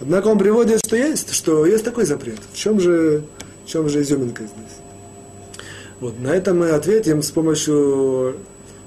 [0.00, 2.40] Однако он приводит, что есть, что есть такой запрет.
[2.52, 3.22] В чем же,
[3.64, 5.64] в чем же изюминка здесь?
[6.00, 8.36] Вот, на это мы ответим с помощью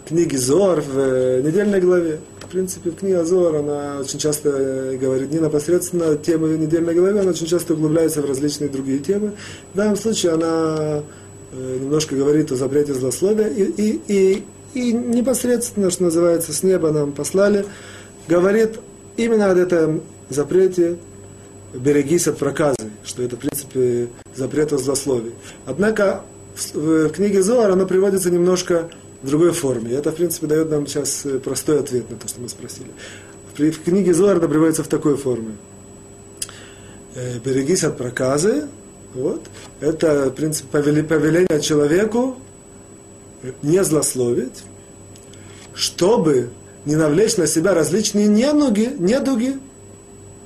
[0.06, 2.20] книги Зор в э, недельной главе.
[2.54, 7.32] В принципе, книга Зор, она очень часто э, говорит не непосредственно темы недельной главы, она
[7.32, 9.32] очень часто углубляется в различные другие темы.
[9.74, 11.02] В данном случае она
[11.52, 14.44] э, немножко говорит о запрете злословия и, и, и,
[14.76, 17.66] и непосредственно, что называется, с неба нам послали
[18.28, 18.80] говорит
[19.18, 21.00] именно об этом запрете
[21.74, 25.34] берегись от проказы, что это, в принципе, запрет о злословии.
[25.66, 26.22] Однако
[26.76, 28.92] в, книге Зоар оно приводится немножко
[29.24, 29.94] в другой форме.
[29.94, 32.90] Это, в принципе, дает нам сейчас э, простой ответ на то, что мы спросили.
[33.58, 35.56] В книге Зоар приводится в такой форме.
[37.16, 38.68] Э, берегись от проказы.
[39.14, 39.46] Вот.
[39.80, 40.68] Это, в принципе,
[41.04, 42.38] повеление человеку
[43.62, 44.64] не злословить,
[45.74, 46.50] чтобы
[46.86, 49.58] не навлечь на себя различные недуги, недуги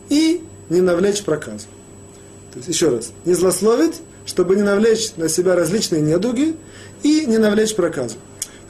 [0.10, 1.66] и не навлечь проказу.
[2.54, 6.56] То есть, еще раз, не злословить, чтобы не навлечь на себя различные недуги
[7.02, 8.18] и не навлечь проказу.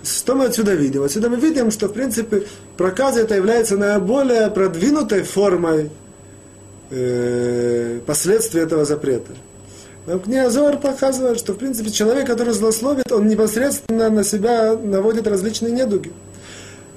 [0.08, 1.04] Что мы отсюда видим?
[1.04, 2.43] Отсюда мы видим, что, в принципе,
[2.78, 5.89] проказа это является наиболее продвинутой формой
[6.89, 9.34] э, последствий этого запрета.
[10.06, 15.74] Нам Книазор показывает, что, в принципе, человек, который злословит, он непосредственно на себя наводит различные
[15.74, 16.13] недуги.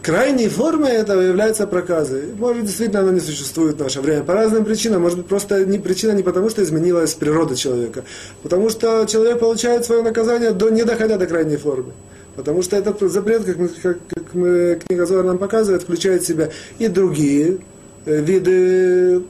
[0.02, 2.32] Крайней формой этого является проказы.
[2.38, 5.02] Может, действительно, она не существует в наше время по разным причинам.
[5.02, 8.04] Может быть, просто не, причина не потому, что изменилась природа человека,
[8.42, 11.92] потому что человек получает свое наказание, до, не доходя до крайней формы.
[12.40, 16.26] Потому что этот запрет, как, мы, как, как мы, книга Зора нам показывает, включает в
[16.26, 16.48] себя
[16.78, 17.58] и другие
[18.06, 19.22] э, виды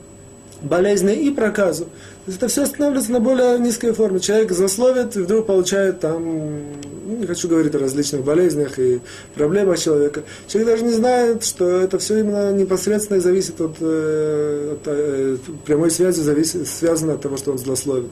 [0.61, 1.83] болезни, и проказу.
[1.83, 4.21] То есть это все останавливается на более низкой форме.
[4.21, 9.01] Человек засловит и вдруг получает там, ну, не хочу говорить о различных болезнях и
[9.35, 10.23] проблемах человека.
[10.47, 15.91] Человек даже не знает, что это все именно непосредственно зависит от, э, от э, прямой
[15.91, 18.09] связи, зависит, связано от того, что он злословит.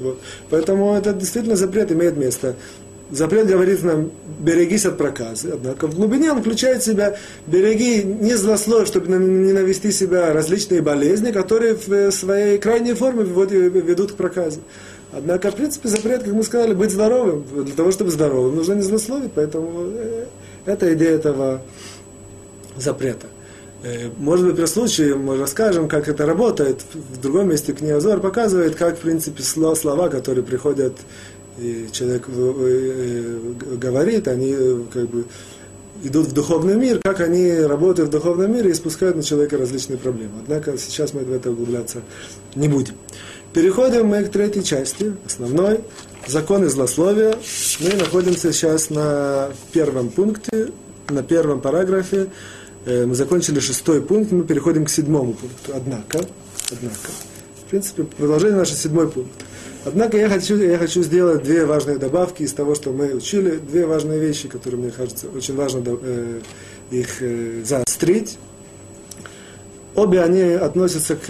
[0.00, 0.18] Вот.
[0.50, 2.56] Поэтому этот действительно запрет имеет место.
[3.10, 5.50] Запрет говорит нам, берегись от проказы.
[5.54, 7.16] Однако в глубине он включает в себя,
[7.46, 14.12] береги не злословие, чтобы не навести себя различные болезни, которые в своей крайней форме ведут
[14.12, 14.60] к проказе.
[15.10, 17.44] Однако, в принципе, запрет, как мы сказали, быть здоровым.
[17.64, 19.32] Для того, чтобы здоровым, нужно не злословить.
[19.34, 20.26] Поэтому э,
[20.66, 21.62] это идея этого
[22.76, 23.26] запрета.
[23.82, 26.82] Э, может быть, при случае мы расскажем, как это работает.
[26.92, 30.94] В другом месте книга показывает, как, в принципе, слова, которые приходят
[31.58, 35.24] и человек э, э, говорит, они э, как бы
[36.04, 39.98] идут в духовный мир, как они работают в духовном мире и спускают на человека различные
[39.98, 40.34] проблемы.
[40.42, 42.02] Однако сейчас мы в это углубляться
[42.54, 42.94] не будем.
[43.52, 45.80] Переходим мы к третьей части, основной,
[46.28, 47.34] законы злословия.
[47.80, 50.70] Мы находимся сейчас на первом пункте,
[51.08, 52.28] на первом параграфе.
[52.86, 55.72] Мы закончили шестой пункт, мы переходим к седьмому пункту.
[55.74, 56.20] Однако,
[56.70, 57.10] однако,
[57.66, 59.32] в принципе, продолжение наш седьмой пункт.
[59.88, 63.86] Однако я хочу, я хочу сделать две важные добавки из того, что мы учили, две
[63.86, 66.40] важные вещи, которые, мне кажется, очень важно э,
[66.90, 68.38] их э, заострить.
[69.94, 71.26] Обе они относятся к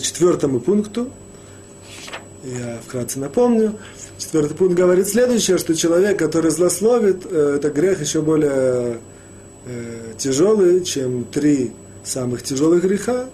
[0.00, 1.08] четвертому пункту.
[2.42, 3.78] Я вкратце напомню.
[4.18, 8.98] Четвертый пункт говорит следующее, что человек, который злословит, э, это грех еще более
[9.66, 11.70] э, тяжелый, чем три
[12.02, 13.26] самых тяжелых греха.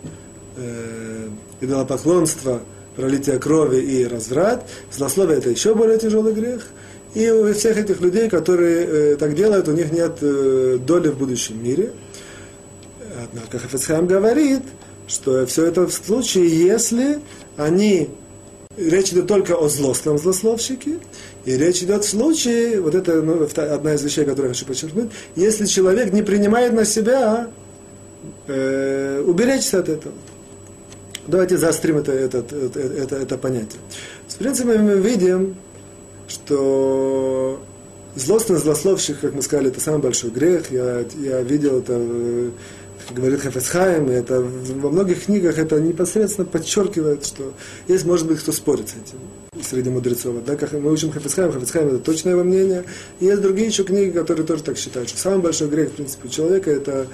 [0.59, 1.29] Э,
[1.63, 2.61] идолопоклонство,
[2.97, 4.67] пролитие крови и разврат.
[4.91, 6.67] Злословие– это еще более тяжелый грех.
[7.15, 11.19] И у всех этих людей, которые э, так делают, у них нет э, доли в
[11.19, 11.93] будущем мире.
[13.23, 14.63] Однако Хафецхайм говорит,
[15.09, 17.21] что все это в случае, если
[17.57, 18.11] они
[18.77, 20.99] речь идет только о злостном злословщике,
[21.45, 25.11] и речь идет в случае, вот это ну, одна из вещей, которую я хочу подчеркнуть,
[25.37, 27.49] если человек не принимает на себя
[28.47, 30.15] э, уберечься от этого.
[31.27, 33.81] Давайте заострим это, это, это, это, понятие.
[34.29, 35.57] В принципе, мы видим,
[36.29, 37.61] что
[38.15, 40.71] злостный злословщик, как мы сказали, это самый большой грех.
[40.71, 42.51] Я, я видел это,
[43.09, 47.53] как говорит Хафесхайм, это во многих книгах это непосредственно подчеркивает, что
[47.89, 49.19] есть, может быть, кто спорит с этим
[49.63, 50.45] среди мудрецов.
[50.45, 52.85] Да, как мы учим Хафицхайм, Хафицхайм это точное его мнение.
[53.21, 56.29] И есть другие еще книги, которые тоже так считают, что самый большой грех, в принципе,
[56.29, 57.07] человека это,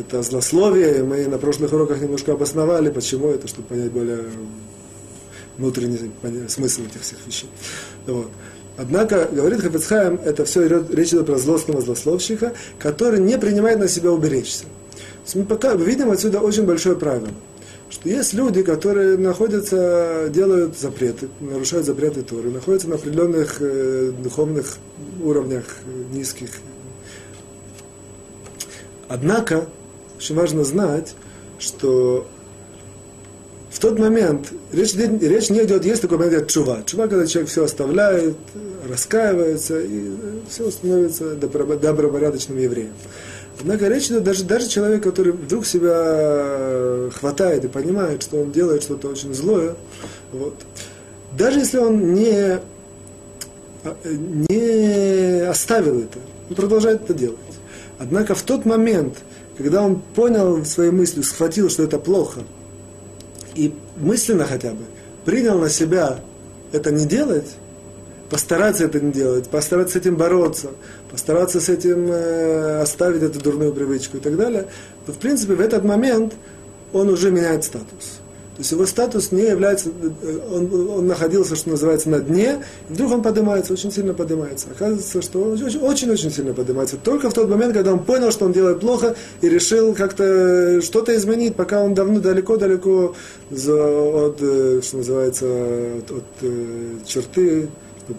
[0.00, 1.02] это злословие.
[1.02, 4.24] Мы на прошлых уроках немножко обосновали, почему это, чтобы понять более
[5.58, 6.10] внутренний
[6.48, 7.48] смысл этих всех вещей.
[8.06, 8.28] Вот.
[8.76, 14.12] Однако, говорит Хафицхайм, это все речь идет про злостного злословщика, который не принимает на себя
[14.12, 14.64] уберечься.
[15.34, 17.28] Мы пока видим отсюда очень большое правило–
[17.88, 24.78] что есть люди, которые находятся, делают запреты, нарушают запреты Торы, находятся на определенных э, духовных
[25.22, 26.50] уровнях э, низких.
[29.08, 29.68] Однако,
[30.16, 31.14] очень важно знать,
[31.58, 32.26] что
[33.70, 36.82] в тот момент, речь, речь не идет, есть такой момент, чува.
[36.86, 38.36] Чува, когда человек все оставляет,
[38.88, 40.12] раскаивается, и
[40.48, 42.94] все становится добропорядочным евреем.
[43.60, 48.82] Однако речь идет даже, даже человек, который вдруг себя хватает и понимает, что он делает
[48.82, 49.74] что-то очень злое,
[50.32, 50.54] вот.
[51.36, 52.58] даже если он не,
[54.48, 57.38] не оставил это, он продолжает это делать.
[57.98, 59.18] Однако в тот момент,
[59.56, 62.40] когда он понял своей мыслью, схватил, что это плохо,
[63.54, 64.84] и мысленно хотя бы
[65.24, 66.20] принял на себя
[66.72, 67.48] это не делать,
[68.30, 70.70] постараться это не делать, постараться с этим бороться,
[71.10, 74.66] постараться с этим э, оставить эту дурную привычку и так далее,
[75.06, 76.34] то в принципе в этот момент
[76.92, 78.20] он уже меняет статус.
[78.56, 82.92] То есть его статус не является, э, он, он находился, что называется, на дне, и
[82.94, 84.68] вдруг он поднимается, очень сильно поднимается.
[84.74, 86.96] Оказывается, что он очень-очень сильно поднимается.
[86.96, 91.14] Только в тот момент, когда он понял, что он делает плохо, и решил как-то что-то
[91.16, 93.14] изменить, пока он давно далеко-далеко
[93.50, 95.46] от, э, что называется,
[95.98, 97.68] от, от черты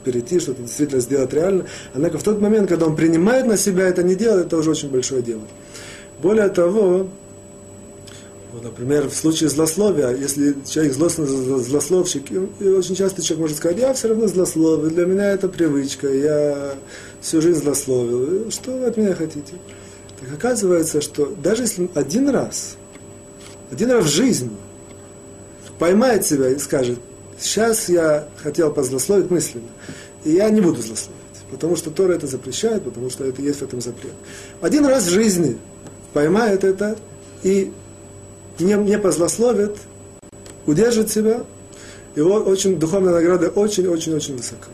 [0.04, 1.66] перейти, что-то действительно сделать реально.
[1.96, 4.92] Однако в тот момент, когда он принимает на себя это не делает, это уже очень
[4.92, 5.42] большое дело.
[6.22, 7.08] Более того,
[8.58, 13.58] вот, например, в случае злословия, если человек злостный злословщик, и, и очень часто человек может
[13.58, 16.76] сказать, я все равно злословил, для меня это привычка, я
[17.22, 18.52] всю жизнь злословил.
[18.52, 19.54] Что вы от меня хотите?
[20.20, 22.78] Так оказывается, что даже если один раз,
[23.72, 24.52] один раз в жизни
[25.80, 27.00] поймает себя и скажет,
[27.40, 29.68] Сейчас я хотел позлословить мысленно,
[30.24, 33.64] и я не буду злословить, потому что Тора это запрещает, потому что это есть в
[33.64, 34.14] этом запрет.
[34.62, 35.58] Один раз в жизни
[36.14, 36.98] поймает это
[37.44, 37.72] и
[38.60, 39.78] не, не позлословит,
[40.66, 41.44] удержит себя,
[42.16, 44.68] его очень, духовная награда очень-очень-очень высока.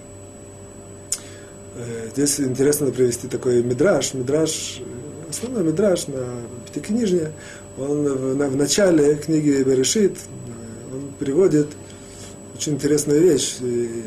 [1.76, 4.14] Э, здесь интересно привести такой мидраж.
[4.14, 4.82] Мидраж,
[5.30, 6.26] основной мидраж на
[6.68, 7.32] пятикнижне,
[7.78, 11.68] он в, в начале книги Берешит, э, он приводит–
[12.64, 13.58] очень интересная вещь.
[13.62, 14.04] И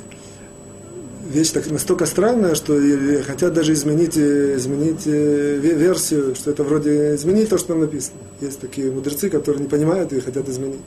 [1.30, 2.80] вещь так, настолько странная, что
[3.26, 8.18] хотят даже изменить, изменить э, версию, что это вроде изменить то, что там написано.
[8.40, 10.80] Есть такие мудрецы, которые не понимают и хотят изменить.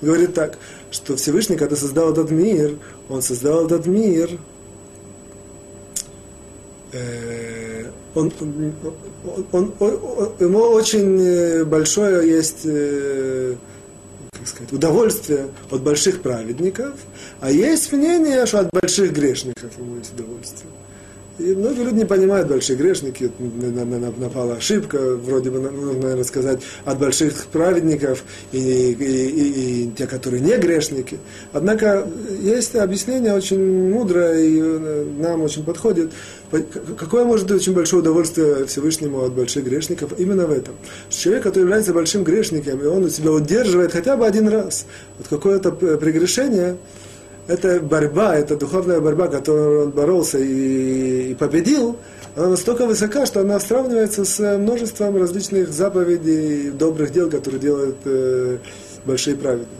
[0.00, 0.58] Говорит так,
[0.90, 2.76] что Всевышний, когда создал этот мир,
[3.08, 4.30] он создал этот мир,
[6.92, 8.74] э, он, он,
[9.52, 13.54] он, он, ему очень э, большое есть э,
[14.38, 16.94] как сказать, удовольствие от больших праведников,
[17.40, 20.70] а есть мнение, что от больших грешников ему есть удовольствие.
[21.38, 26.98] И многие люди не понимают большие грешники, напала ошибка, вроде бы нужно, наверное, сказать, от
[26.98, 31.18] больших праведников и, и, и, и те, которые не грешники.
[31.52, 32.08] Однако
[32.40, 36.10] есть объяснение очень мудрое и э, нам очень подходит.
[36.98, 40.18] Какое может быть очень большое удовольствие Всевышнему от больших грешников?
[40.18, 40.74] Именно в этом.
[41.08, 44.86] Человек, который является большим грешником, и он у себя удерживает хотя бы один раз
[45.20, 46.78] от какое-то прегрешение,
[47.48, 51.96] эта борьба, эта духовная борьба, которую он боролся и, и победил,
[52.36, 58.58] она настолько высока, что она сравнивается с множеством различных заповедей, добрых дел, которые делают э,
[59.04, 59.72] большие праведники.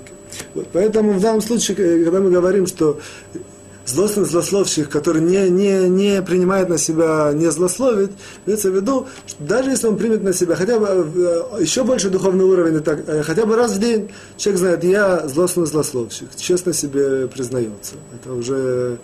[0.54, 2.98] Вот, поэтому в данном случае, э, когда мы говорим, что
[3.88, 8.12] злостный злословщик, который не, не, не принимает на себя, не злословит,
[8.46, 12.10] имеется в виду, что даже если он примет на себя хотя бы э, еще больше
[12.10, 16.72] духовный уровень, так, э, хотя бы раз в день человек знает, я злостный злословщик, честно
[16.72, 17.94] себе признается.
[18.14, 18.98] Это уже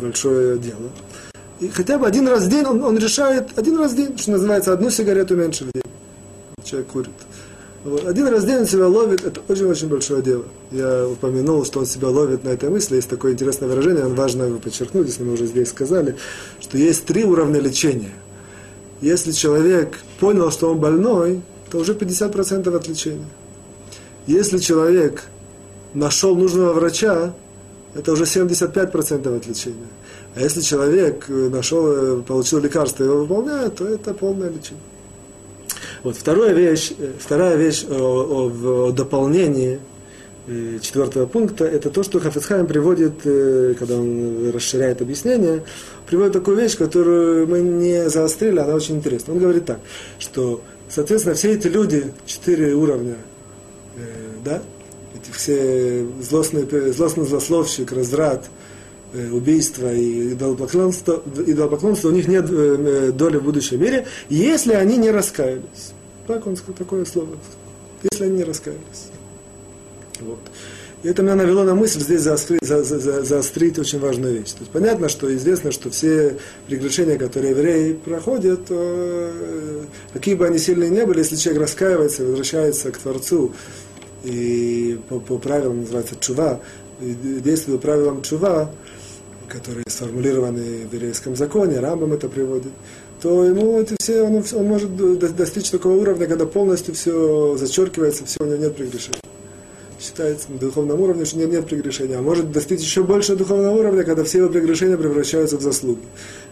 [0.00, 0.90] большое дело.
[1.60, 4.32] И хотя бы один раз в день он, он решает, один раз в день, что
[4.32, 5.82] называется, одну сигарету меньше в день.
[6.64, 7.10] Человек курит.
[7.84, 8.06] Вот.
[8.06, 10.44] Один раз в себя ловит, это очень-очень большое дело.
[10.70, 12.94] Я упомянул, что он себя ловит на этой мысли.
[12.96, 16.16] Есть такое интересное выражение, он важно его подчеркнуть, если мы уже здесь сказали,
[16.60, 18.12] что есть три уровня лечения.
[19.00, 23.28] Если человек понял, что он больной, то уже 50% от лечения.
[24.28, 25.24] Если человек
[25.92, 27.34] нашел нужного врача,
[27.94, 29.88] это уже 75% от лечения.
[30.36, 34.80] А если человек нашел, получил лекарство и его выполняет, то это полное лечение.
[36.02, 39.78] Вот вторая вещь, э, вторая вещь о, о, о дополнении
[40.48, 45.62] э, четвертого пункта, это то, что Хафицхайм приводит, э, когда он расширяет объяснение,
[46.08, 49.32] приводит такую вещь, которую мы не заострили, она очень интересна.
[49.32, 49.78] Он говорит так,
[50.18, 53.16] что, соответственно, все эти люди, четыре уровня,
[54.44, 54.60] да,
[55.14, 58.48] эти все злостный, злостный злословщик, разрад,
[59.14, 64.72] Э, убийства и идолопоклонства, идолопоклонства, у них нет э, э, доли в будущем мире, если
[64.72, 65.91] они не раскаялись.
[66.26, 67.36] Так он сказал, такое слово.
[68.10, 69.10] Если они не раскаялись.
[70.20, 70.38] Вот.
[71.02, 74.52] И это меня навело на мысль здесь заострить, за, за, за, заострить очень важную вещь.
[74.52, 76.36] То есть понятно, что известно, что все
[76.68, 82.92] прегрешения, которые евреи проходят, э, какие бы они сильные не были, если человек раскаивается, возвращается
[82.92, 83.52] к Творцу,
[84.22, 86.60] и по, по правилам называется чува,
[87.00, 88.70] действует по правилам чува,
[89.48, 92.72] которые сформулированы в еврейском законе, Рамбам это приводит,
[93.22, 98.38] то ему это все, он, он может достичь такого уровня, когда полностью все зачеркивается, все,
[98.40, 99.20] у него нет прегрешения.
[100.00, 102.18] Считается на духовном уровне, что нет, нет прегрешения.
[102.18, 106.02] А может достичь еще больше духовного уровня, когда все его прегрешения превращаются в заслуги.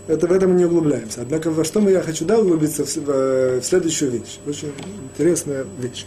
[0.06, 1.22] Это, в этом мы не углубляемся.
[1.22, 4.38] Однако во что мы, я хочу да, углубиться в, в, в следующую вещь.
[4.46, 4.72] Очень
[5.12, 6.06] интересная вещь.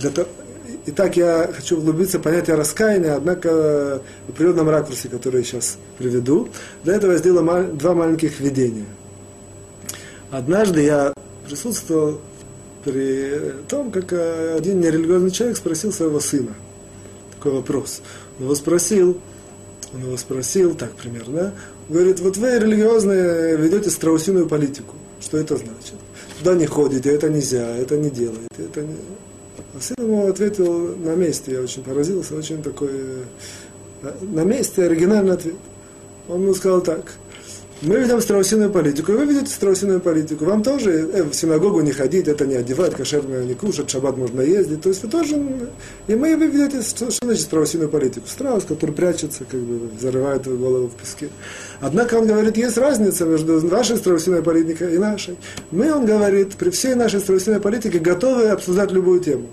[0.00, 0.26] Для того,
[0.86, 6.48] Итак, я хочу углубиться в понятие раскаяния, однако в природном ракурсе, который я сейчас приведу.
[6.82, 7.44] Для этого я сделал
[7.74, 8.86] два маленьких видения.
[10.30, 11.12] Однажды я
[11.46, 12.20] присутствовал
[12.84, 16.54] при том, как один нерелигиозный человек спросил своего сына
[17.40, 18.02] такой вопрос.
[18.38, 19.18] Он его спросил,
[19.94, 21.54] он его спросил, так примерно,
[21.88, 24.94] говорит, вот вы религиозные ведете страусиную политику.
[25.20, 25.94] Что это значит?
[26.38, 28.94] Туда не ходите, это нельзя, это не делаете, это не...
[29.74, 32.90] А сын ему ответил на месте, я очень поразился, очень такой,
[34.02, 35.56] э, на месте оригинальный ответ.
[36.28, 37.12] Он ему сказал так,
[37.82, 40.44] мы ведем страусиную политику, и вы ведете страусиную политику.
[40.44, 44.42] Вам тоже э, в синагогу не ходить, это не одевать, кошерное не кушать, шаббат можно
[44.42, 44.82] ездить.
[44.82, 45.36] То есть вы тоже...
[46.06, 48.26] И мы вы ведете, что, что значит страусиную политику?
[48.28, 51.30] Страус, который прячется, как бы зарывает голову в песке.
[51.80, 55.38] Однако он говорит, есть разница между вашей страусиной политикой и нашей.
[55.70, 59.46] Мы, он говорит, при всей нашей страусиной политике готовы обсуждать любую тему.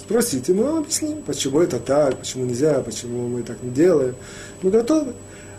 [0.00, 4.16] Спросите, мы вам объясним, почему это так, почему нельзя, почему мы так не делаем.
[4.62, 5.12] Мы готовы.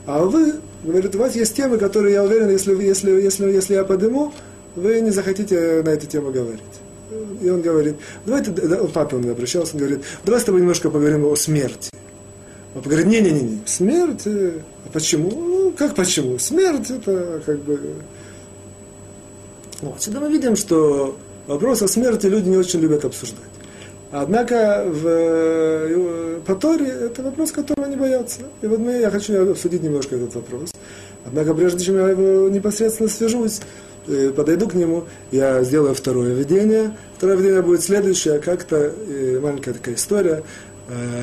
[0.07, 3.84] А вы, говорит, у вас есть темы, которые, я уверен, если, если, если, если я
[3.84, 4.34] подниму,
[4.75, 6.61] вы не захотите на эту тему говорить.
[7.41, 8.51] И он говорит, давайте,
[8.93, 11.89] папа он обращался, он говорит, давай с тобой немножко поговорим о смерти.
[12.75, 15.32] Он говорит, не-не-не, смерть, э, а почему?
[15.32, 16.38] Ну, как почему?
[16.38, 17.80] Смерть это как бы...
[19.82, 21.17] Вот, сюда мы видим, что
[21.47, 23.49] вопрос о смерти люди не очень любят обсуждать.
[24.12, 28.41] Однако в, э, по Торе это вопрос, которого они боятся.
[28.62, 30.72] И вот мы, я хочу обсудить немножко этот вопрос.
[31.26, 33.62] Однако прежде чем я его непосредственно свяжусь,
[34.07, 36.97] э, подойду к нему, я сделаю второе видение.
[37.18, 40.43] Второе видение будет следующее, как-то э, маленькая такая история.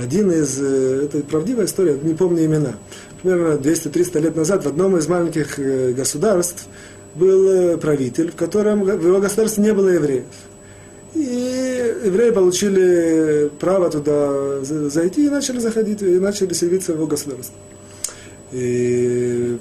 [0.01, 2.75] Один из, это правдивая история, не помню имена.
[3.21, 5.59] Примерно 200-300 лет назад в одном из маленьких
[5.97, 6.69] государств
[7.17, 10.23] был правитель, в котором в его государстве не было евреев.
[11.17, 11.66] И
[12.05, 17.55] евреи получили право туда зайти и начали заходить, и начали селиться в его государство.
[18.53, 19.59] И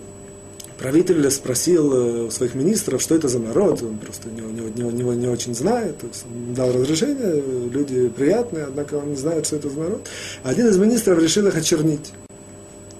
[0.77, 4.91] правитель спросил э, у своих министров, что это за народ, он просто не, не, не,
[4.91, 9.47] не, не очень знает, то есть он дал разрешение, люди приятные, однако он не знает,
[9.47, 10.07] что это за народ.
[10.43, 12.13] Один из министров решил их очернить.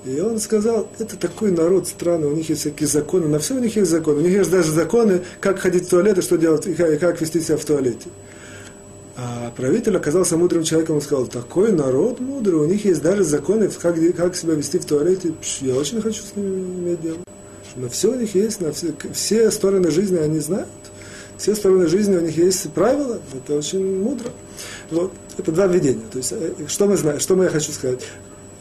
[0.06, 3.60] И он сказал, это такой народ странный, у них есть всякие законы, на все у
[3.60, 4.20] них есть законы.
[4.20, 7.42] У них есть даже законы, как ходить в туалет и что делать, и как вести
[7.42, 8.08] себя в туалете.
[9.18, 13.70] А правитель оказался мудрым человеком, он сказал, такой народ мудрый, у них есть даже законы,
[13.70, 15.34] как, как себя вести в туалете.
[15.62, 17.18] Я очень хочу с ними иметь дело.
[17.78, 20.68] На все у них есть, на все, все стороны жизни они знают.
[21.38, 24.32] Все стороны жизни у них есть правила, это очень мудро.
[24.92, 26.04] Вот, это два введения.
[26.12, 28.02] То есть, э, что мы знаем, что мы я хочу сказать.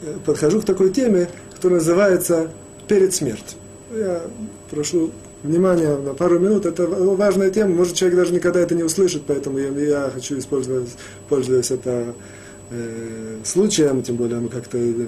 [0.03, 2.51] Э, подхожу к такой теме, которая называется
[2.89, 3.59] «Перед смертью».
[3.93, 4.23] Я
[4.71, 5.13] прошу
[5.45, 6.67] внимания на пару минут.
[6.67, 7.75] Это важная тема.
[7.75, 10.89] Может, человек даже никогда это не услышит, поэтому я, я хочу использовать,
[11.29, 12.15] пользуясь это
[12.71, 15.07] э, случаем, тем более мы как-то э,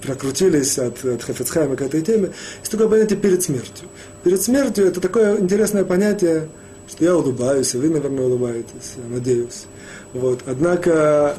[0.00, 2.30] прокрутились от, от Хафецхайма к этой теме.
[2.60, 3.88] Есть такое понятие перед смертью.
[4.22, 6.48] Перед смертью это такое интересное понятие,
[6.88, 9.64] что я улыбаюсь, и вы, наверное, улыбаетесь, я надеюсь.
[10.12, 10.40] Вот.
[10.46, 11.36] Однако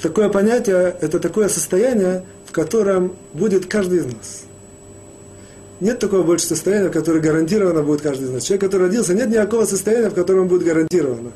[0.00, 4.44] такое понятие, это такое состояние, в котором будет каждый из нас.
[5.82, 8.44] Нет такого больше состояния, которое гарантированно будет каждый из нас.
[8.44, 11.32] Человек, который родился, нет никакого состояния, в котором будет гарантированно.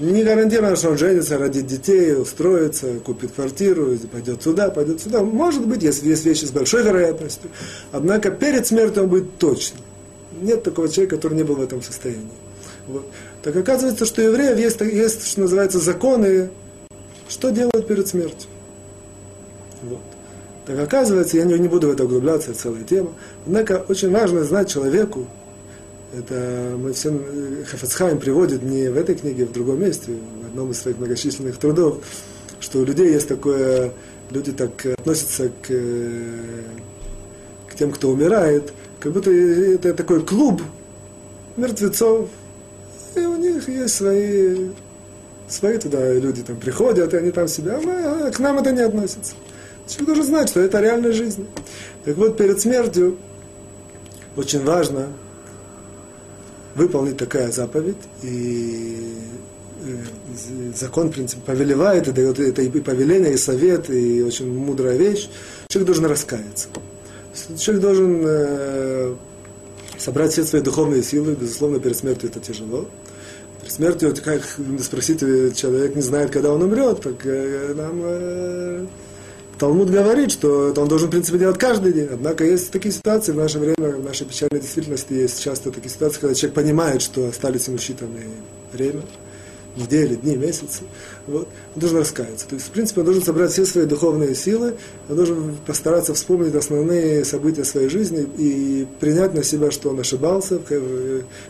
[0.00, 5.22] Не гарантированно, что он женится, родит детей, устроится, купит квартиру, пойдет сюда, пойдет сюда.
[5.22, 7.48] Может быть, есть, есть вещи с большой вероятностью.
[7.92, 9.78] Однако перед смертью он будет точно.
[10.42, 12.32] Нет такого человека, который не был в этом состоянии.
[12.88, 13.06] Вот.
[13.44, 16.50] Так оказывается, что у евреев есть, есть, что называется, законы,
[17.28, 18.48] что делают перед смертью.
[19.82, 20.00] Вот.
[20.66, 23.12] Так оказывается, я не, буду в это углубляться, это целая тема.
[23.46, 25.26] Однако очень важно знать человеку,
[26.16, 27.12] это мы все
[27.70, 30.12] Хафацхайм приводит не в этой книге, а в другом месте,
[30.42, 31.98] в одном из своих многочисленных трудов,
[32.60, 33.92] что у людей есть такое,
[34.30, 35.68] люди так относятся к,
[37.68, 40.62] к тем, кто умирает, как будто это такой клуб
[41.56, 42.30] мертвецов,
[43.16, 44.70] и у них есть свои,
[45.46, 48.80] свои туда люди там приходят, и они там себя, а, а к нам это не
[48.80, 49.34] относится.
[49.86, 51.46] Человек должен знать, что это реальная жизнь.
[52.04, 53.16] Так вот, перед смертью
[54.36, 55.08] очень важно
[56.74, 59.16] выполнить такая заповедь, и
[59.84, 64.96] э, закон, в принципе, повелевает, и дает это и повеление, и совет, и очень мудрая
[64.96, 65.28] вещь.
[65.68, 66.68] Человек должен раскаяться.
[67.58, 69.14] Человек должен э,
[69.98, 72.88] собрать все свои духовные силы, безусловно, перед смертью это тяжело.
[73.60, 74.42] Перед смертью, как
[74.82, 78.86] спросить, человек не знает, когда он умрет, так э, нам э,
[79.64, 82.08] Талмуд говорит, что это он должен, в принципе, делать каждый день.
[82.12, 86.20] Однако есть такие ситуации в наше время, в нашей печальной действительности есть часто такие ситуации,
[86.20, 88.28] когда человек понимает, что остались ему считанные
[88.74, 89.00] время,
[89.74, 90.82] недели, дни, месяцы.
[91.26, 91.48] Вот.
[91.74, 92.46] Он должен раскаяться.
[92.46, 94.74] То есть, в принципе, он должен собрать все свои духовные силы,
[95.08, 100.60] он должен постараться вспомнить основные события своей жизни и принять на себя, что он ошибался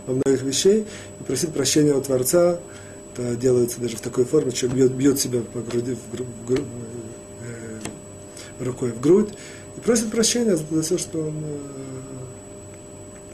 [0.07, 0.87] во многих вещей,
[1.19, 2.61] и просить прощения у Творца.
[3.12, 6.61] Это делается даже в такой форме, человек бьет, бьет себя по груди, в, в,
[8.61, 9.31] рукой в грудь
[9.77, 11.59] и просит прощения за все, что он, э,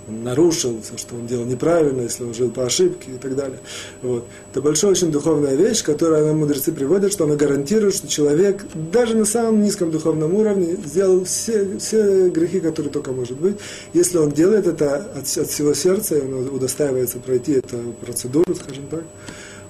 [0.09, 3.59] он нарушил, все, что он делал неправильно, если он жил по ошибке и так далее.
[4.03, 4.27] Вот.
[4.51, 9.17] Это большая очень духовная вещь, которую нам мудрецы приводят, что она гарантирует, что человек даже
[9.17, 13.57] на самом низком духовном уровне сделал все, все грехи, которые только может быть.
[13.93, 18.87] Если он делает это от, от всего сердца, и он удостаивается пройти эту процедуру, скажем
[18.89, 19.05] так,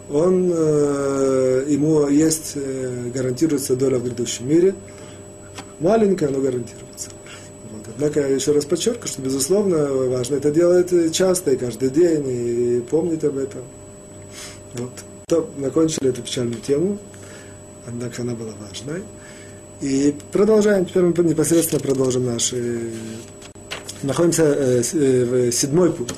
[0.08, 4.74] он, э, ему есть, э, гарантируется доля в грядущем мире–
[5.80, 7.10] маленькое, но гарантируется.
[7.94, 12.80] Однако я еще раз подчеркиваю, что, безусловно, важно это делать часто и каждый день, и
[12.80, 13.62] помнить об этом.
[14.74, 14.92] Вот.
[15.26, 16.98] То, закончили эту печальную тему,
[17.86, 19.02] однако она была важной.
[19.80, 22.90] И продолжаем, теперь мы непосредственно продолжим наши...
[24.02, 26.16] Находимся э, э, в седьмой пункт.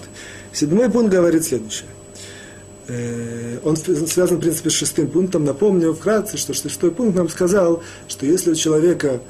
[0.53, 1.89] Седьмой пункт говорит следующее.
[2.89, 5.45] Э, он связан, в принципе, с шестым пунктом.
[5.45, 9.21] Напомню вкратце, что шестой пункт нам сказал, что если у человека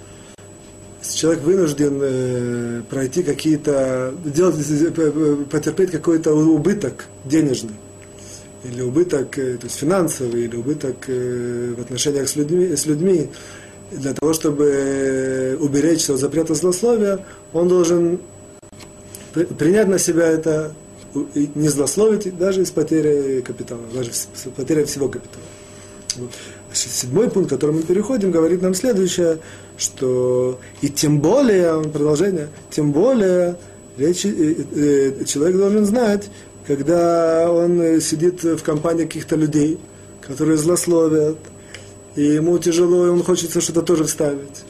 [1.02, 7.74] человек вынужден э, пройти какие-то, делать, э, потерпеть какой-то убыток денежный,
[8.64, 13.30] или убыток э, то есть финансовый, или убыток э, в отношениях с людьми, с людьми,
[13.90, 18.20] для того, чтобы э, уберечься от запрета злословия, он должен
[19.32, 20.74] принять на себя это,
[21.34, 25.44] не злословить даже с потерей капитала, даже с потерей всего капитала.
[26.74, 29.38] Седьмой пункт, к которому мы переходим, говорит нам следующее,
[29.76, 33.56] что и тем более, продолжение, тем более
[33.98, 36.30] речь, э, э, человек должен знать,
[36.66, 39.78] когда он сидит в компании каких-то людей,
[40.20, 41.38] которые злословят,
[42.14, 44.64] и ему тяжело, и он хочется что-то тоже вставить.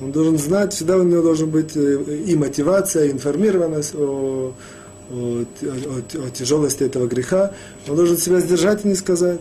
[0.00, 4.52] Он должен знать, всегда у него должен быть э, и мотивация, и информированность о,
[5.10, 7.52] о, о, о тяжелости этого греха.
[7.88, 9.40] Он должен себя сдержать и не сказать.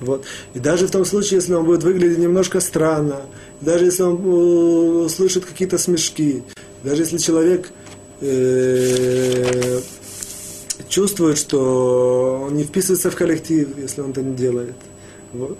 [0.00, 0.24] Вот.
[0.54, 3.22] И даже в том случае, если он будет выглядеть немножко странно,
[3.60, 6.42] даже если он э, услышит какие-то смешки,
[6.82, 7.70] даже если человек
[8.20, 9.80] э,
[10.88, 14.74] чувствует, что он не вписывается в коллектив, если он это не делает.
[15.32, 15.58] Вот.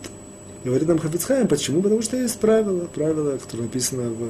[0.65, 1.83] Говорит нам Хафицхайм, почему?
[1.83, 4.29] Потому что есть правила, правила, которые написаны в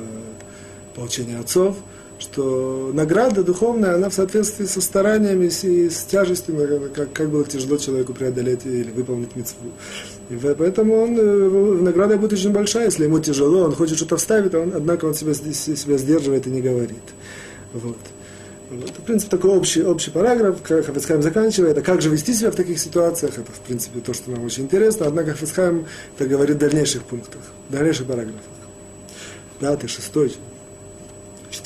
[0.95, 1.77] получении отцов,
[2.21, 7.79] что награда духовная, она в соответствии со стараниями и с тяжестью, как, как было тяжело
[7.79, 9.71] человеку преодолеть или выполнить митцву.
[10.29, 14.55] И поэтому он, э, награда будет очень большая, если ему тяжело, он хочет что-то вставить,
[14.55, 16.99] он, однако он себя, себя сдерживает и не говорит.
[17.73, 17.97] Вот.
[18.71, 18.91] Вот.
[18.91, 22.55] В принципе, такой общий, общий параграф, как Хафицхайм заканчивает, а как же вести себя в
[22.55, 26.61] таких ситуациях, это, в принципе, то, что нам очень интересно, однако Хафицхайм это говорит в
[26.61, 28.41] дальнейших пунктах, в дальнейших параграфах.
[29.59, 30.37] Пятый, шестой,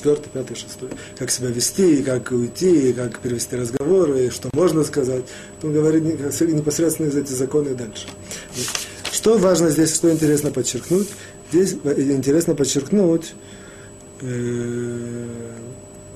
[0.04, 0.90] четвертый, пятый, шестой.
[1.18, 5.24] Как себя вести, как уйти, как перевести разговоры, что можно сказать.
[5.62, 8.06] Он говорит непосредственно из этих законов дальше.
[9.10, 11.08] Что важно здесь, что интересно подчеркнуть?
[11.50, 13.32] Здесь интересно подчеркнуть,
[14.20, 15.26] э,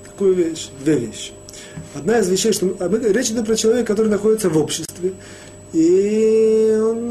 [0.04, 1.32] такую вещь, две вещи.
[1.94, 5.14] Одна из вещей, что а речь идет про человека, который находится в обществе,
[5.72, 7.10] и он,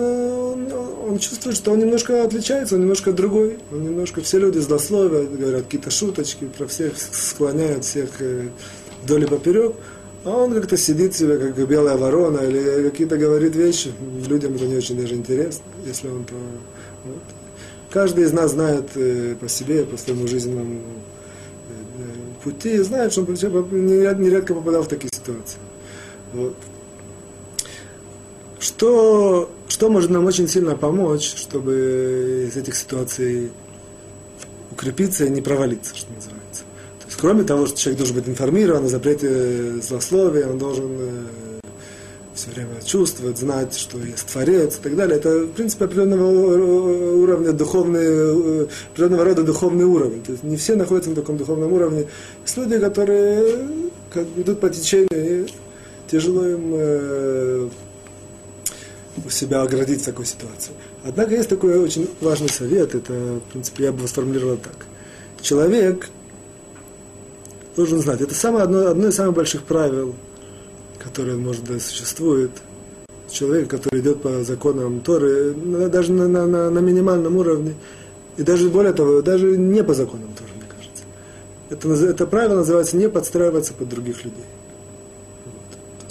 [0.54, 0.72] он,
[1.10, 5.64] он чувствует, что он немножко отличается, он немножко другой, он немножко, все люди злословят, говорят
[5.64, 8.50] какие-то шуточки, про всех склоняют, всех э,
[9.04, 9.76] вдоль и поперек,
[10.26, 13.92] а он как-то сидит себе, как белая ворона, или какие-то говорит вещи,
[14.28, 16.26] людям это не очень даже интересно, если он.
[17.06, 17.22] Вот.
[17.90, 20.82] Каждый из нас знает э, по себе, по своему жизненному
[22.44, 25.60] пути и знает, что он нередко попадал в такие ситуации.
[26.34, 26.56] Вот.
[28.60, 33.52] Что, что может нам очень сильно помочь, чтобы из этих ситуаций
[34.72, 36.64] укрепиться и не провалиться, что называется.
[37.00, 41.60] То есть, кроме того, что человек должен быть информирован о запрете злословия, он должен э,
[42.34, 45.18] все время чувствовать, знать, что есть Творец и так далее.
[45.18, 46.26] Это, в принципе, определенного
[47.16, 50.24] уровня духовный, э, определенного рода духовный уровень.
[50.24, 52.08] То есть не все находятся на таком духовном уровне.
[52.44, 55.48] Есть люди, которые как идут по течению, и
[56.08, 57.70] тяжело им э,
[59.30, 60.72] себя оградить в такой ситуации.
[61.04, 64.86] Однако есть такой очень важный совет, это, в принципе, я бы сформулировал так.
[65.42, 66.10] Человек
[67.76, 70.16] должен знать, это самое, одно, одно из самых больших правил–
[71.08, 72.52] которое, может быть, существует,
[73.30, 75.54] человек, который идет по законам Торы,
[75.90, 77.76] даже на, на, на, на минимальном уровне,
[78.38, 81.04] и даже более того, даже не по законам Торы, мне кажется.
[81.70, 84.46] Это, это правило называется не подстраиваться под других людей.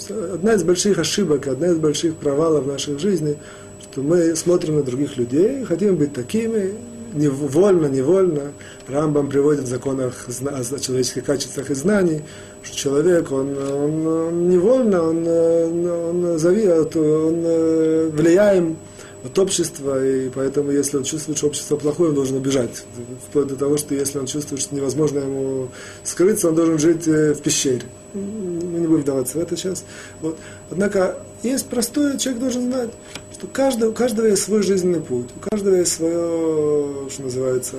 [0.09, 3.37] Одна из больших ошибок, одна из больших провалов в нашей жизни,
[3.81, 6.73] что мы смотрим на других людей, хотим быть такими,
[7.13, 8.53] невольно, невольно.
[8.87, 12.21] Рамбам приводит в законах о человеческих качествах и знаний,
[12.63, 18.77] что человек, он, он, он невольно, он, он, зависит, он э, влияем
[19.23, 22.85] от общества, и поэтому, если он чувствует, что общество плохое, он должен убежать.
[23.27, 25.69] Вплоть до того, что если он чувствует, что невозможно ему
[26.03, 27.83] скрыться, он должен жить э, в пещере.
[28.13, 29.83] Мы не будем вдаваться в это сейчас.
[30.21, 30.37] Вот.
[30.69, 32.89] Однако, есть простое, человек должен знать,
[33.33, 37.75] что каждого, у каждого есть свой жизненный путь, у каждого есть свое, что называется,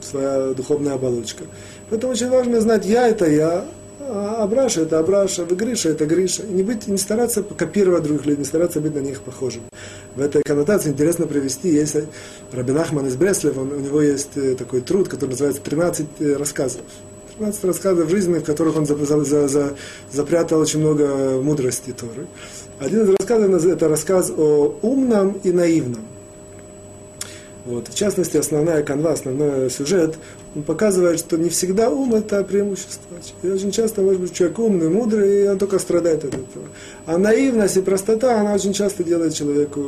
[0.00, 1.44] своя духовная оболочка.
[1.88, 3.66] Поэтому очень важно знать, я это я,
[4.12, 6.42] а Абраша это Абраша, вы Гриша это Гриша.
[6.42, 9.62] И не, быть, не стараться копировать других людей, не стараться быть на них похожим.
[10.20, 11.96] В этой коннотации интересно привести, есть
[12.52, 16.36] Рабин Ахман из Бреслев, он, у него есть э, такой труд, который называется «13 э,
[16.36, 16.82] рассказов».
[17.38, 19.74] 13 рассказов жизни, в которых он за, за, за,
[20.12, 22.26] запрятал очень много мудрости Торы.
[22.78, 26.04] Один из рассказов это рассказ о умном и наивном.
[27.64, 27.88] Вот.
[27.88, 30.16] В частности, основная канва, основной сюжет,
[30.54, 33.16] он показывает, что не всегда ум– это преимущество.
[33.42, 36.66] И очень часто, может быть, человек умный, мудрый, и он только страдает от этого.
[37.06, 39.80] А наивность и простота, она очень часто делает человеку,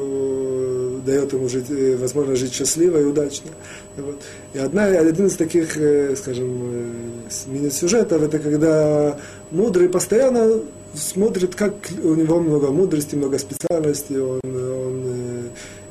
[1.04, 3.50] дает ему жить, э, возможность жить счастливо и удачно.
[3.96, 4.20] Вот.
[4.54, 9.18] И одна, один из таких, э, скажем, э, мини-сюжетов, это когда
[9.50, 10.60] мудрый постоянно
[10.94, 15.04] смотрит, как у него много мудрости, много специальностей, он, он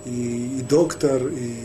[0.06, 1.56] и, и доктор, и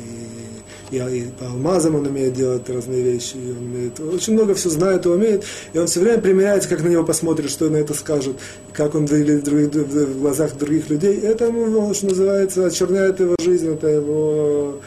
[0.91, 4.70] и, и по алмазам он умеет делать разные вещи, и он умеет, очень много все
[4.70, 7.95] знает и умеет, и он все время примеряется, как на него посмотрит, что на это
[7.95, 8.37] скажет,
[8.72, 11.18] как он выглядит в, других, в глазах других людей.
[11.20, 14.80] Это, ну, что называется, очерняет его жизнь, это его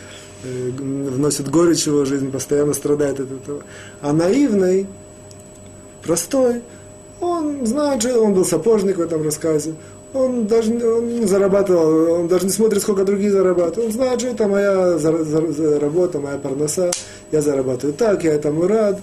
[0.43, 3.63] э, вносит горечь в его жизнь, постоянно страдает от этого.
[4.01, 4.87] А наивный,
[6.01, 6.61] простой,
[7.19, 9.75] он знает, он был сапожник в этом рассказе,
[10.13, 13.77] он даже он зарабатывал, он даже не смотрит, сколько другие зарабатывают.
[13.77, 16.91] Он знает, что это моя за, за, за работа, моя парноса,
[17.31, 18.99] я зарабатываю так, я этому рад.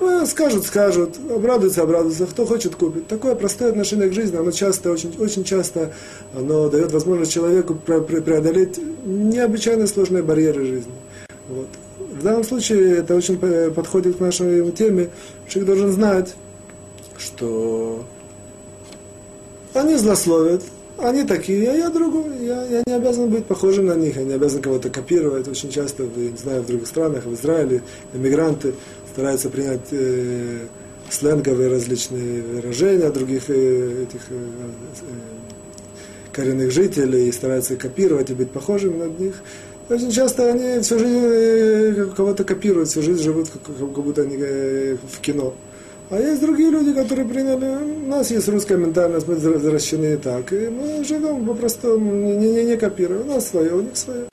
[0.00, 3.08] Ну, скажут, скажут, обрадуются, обрадуются, кто хочет купить.
[3.08, 5.92] Такое простое отношение к жизни, оно часто, очень, очень часто,
[6.36, 10.92] оно дает возможность человеку преодолеть необычайно сложные барьеры жизни.
[11.48, 11.66] Вот.
[11.98, 13.38] В данном случае это очень
[13.72, 15.10] подходит к нашей теме.
[15.48, 16.34] Человек должен знать,
[17.16, 18.04] что
[19.78, 20.62] Они злословят,
[20.98, 24.34] они такие, а я другой, я, я не обязан быть похожим на них, я не
[24.34, 25.46] обязан кого-то копировать.
[25.46, 28.74] Очень часто, я не знаю, в других странах, в Израиле, иммигранты
[29.12, 30.66] стараются принять э,
[31.10, 35.04] сленговые различные выражения других э, этих э, э,
[36.32, 39.36] коренных жителей и стараются копировать и быть похожими на них.
[39.88, 44.36] Очень часто они всю жизнь э, кого-то копируют, всю жизнь живут, как, как будто они
[44.40, 45.54] э, в кино.
[46.10, 50.68] А есть другие люди, которые приняли, у нас есть русская ментальность, мы возвращены так, и
[50.68, 54.26] мы живем по-простому, не, не, не копируем, у нас свое, у них свое.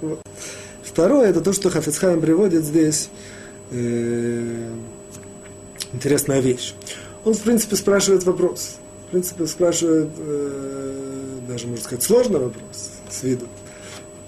[0.00, 0.20] Вот.
[0.84, 3.10] Второе, это то, что Хафицхайм приводит здесь,
[3.72, 4.68] э,
[5.92, 6.74] интересная вещь.
[7.24, 8.76] Он, в принципе, спрашивает вопрос.
[9.08, 13.46] В принципе, спрашивает, э, даже, можно сказать, сложный вопрос с виду.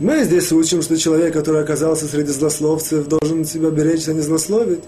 [0.00, 4.82] Мы здесь учим, что человек, который оказался среди злословцев, должен себя беречь, а не злословить.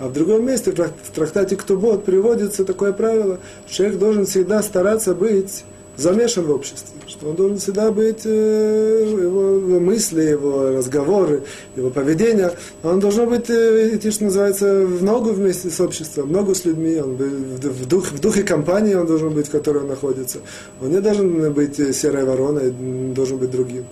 [0.00, 5.14] А в другом месте, в трактате «Ктубот» приводится такое правило, что человек должен всегда стараться
[5.14, 5.62] быть
[5.96, 11.44] замешан в обществе, что он должен всегда быть, э, его мысли, его разговоры,
[11.76, 12.50] его поведение,
[12.82, 16.64] он должен быть, э, идти, что называется, в ногу вместе с обществом, в ногу с
[16.64, 20.40] людьми, он в, дух, в духе компании он должен быть, в которой он находится.
[20.82, 22.72] Он не должен быть серой вороной,
[23.14, 23.86] должен быть другим.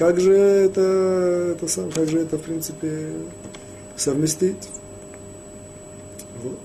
[0.00, 3.12] Как же это, это сам, как же это, в принципе,
[3.96, 4.70] совместить?
[6.42, 6.58] Вот.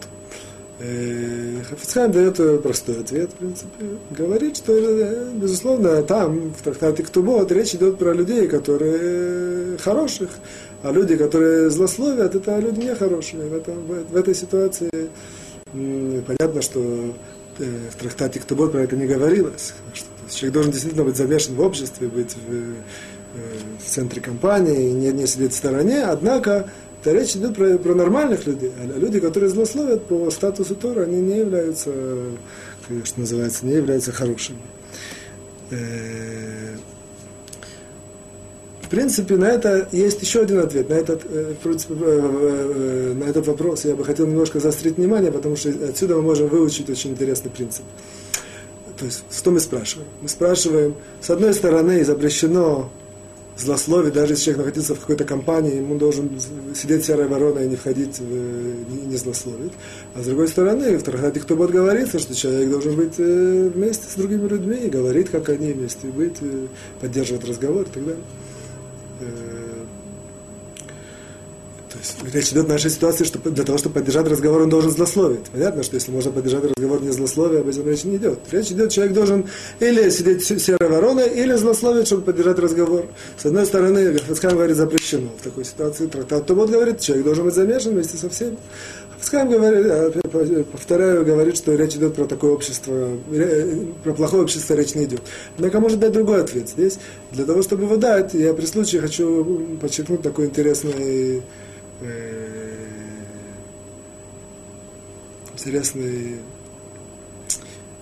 [0.80, 3.86] Э, Хафицхайм дает простой ответ, в принципе.
[4.12, 10.30] Говорит, что, э, безусловно, там, в трактате Ктубот, речь идет про людей, которые хороших,
[10.82, 13.50] а люди, которые злословят, это люди нехорошие.
[13.50, 15.10] В, этом, в, в этой ситуации
[15.74, 17.14] понятно, что
[17.60, 19.74] э, в трактате Ктубот про это не говорилось.
[19.94, 22.76] Что человек должен действительно быть замешан в обществе, быть в,
[23.80, 26.70] в центре компании, не, не сидеть в стороне, однако
[27.04, 28.72] то речь идет про, про нормальных людей.
[28.82, 31.92] А люди, которые злословят по статусу Тора, они не являются,
[33.04, 34.58] что называется, не являются хорошими.
[35.70, 36.76] Э,
[38.82, 40.90] в принципе, на это есть еще один ответ.
[40.90, 45.56] На этот, э, принципе, э, на этот вопрос я бы хотел немножко заострить внимание, потому
[45.56, 47.84] что отсюда мы можем выучить очень интересный принцип.
[48.98, 50.08] То есть, что мы спрашиваем?
[50.22, 52.90] Мы спрашиваем, с одной стороны, запрещено
[53.58, 56.30] злословить, даже если человек находится в какой-то компании, ему должен
[56.76, 59.74] сидеть серой вороной и не входить, в, не, не злословить.
[60.14, 64.10] А с другой стороны, в трактате кто будет говорится, что человек должен быть э, вместе
[64.10, 66.68] с другими людьми и говорить, как они вместе быть, э,
[67.00, 68.24] поддерживать разговор и так далее.
[71.96, 74.92] То есть речь идет в нашей ситуации, что для того, чтобы поддержать разговор, он должен
[74.92, 75.46] злословить.
[75.52, 78.40] Понятно, что если можно поддержать разговор не злословие, об этом речь не идет.
[78.52, 79.46] Речь идет, человек должен
[79.80, 83.06] или сидеть серой вороной, или злословить, чтобы поддержать разговор.
[83.38, 85.30] С одной стороны, Хафицхайм говорит, запрещено.
[85.40, 88.58] В такой ситуации трактат Томот говорит, человек должен быть замешан вместе со всеми.
[89.14, 93.10] Хафицхайм говорит, э, повторяю, говорит, что речь идет про такое общество,
[94.04, 95.22] про плохое общество речь не идет.
[95.56, 96.68] Однако может дать другой ответ.
[96.68, 97.00] Здесь,
[97.32, 101.42] для того, чтобы его дать, я при случае хочу подчеркнуть такой интересный
[102.02, 102.86] э,
[105.54, 106.40] интересную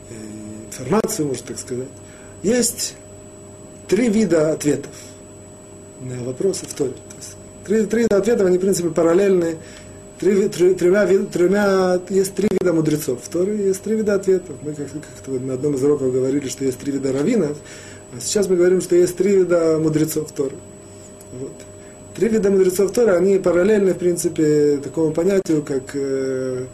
[0.09, 0.13] э,
[0.67, 1.87] информацию, можно так сказать.
[2.41, 2.95] Есть
[3.87, 4.93] три вида ответов
[6.01, 6.93] на вопросы в Торе.
[7.65, 9.57] Три, три вида ответов, они, в принципе, параллельны.
[10.19, 14.55] Три, три, тремя, тремя, есть три вида мудрецов в Торе, есть три вида ответов.
[14.61, 17.57] Мы как, как на одном из уроков говорили, что есть три вида раввинов,
[18.15, 20.55] а сейчас мы говорим, что есть три вида мудрецов в Торе.
[21.33, 21.51] Вот.
[22.15, 26.65] Три вида мудрецов Тора, они параллельны, в принципе, такому понятию, как э,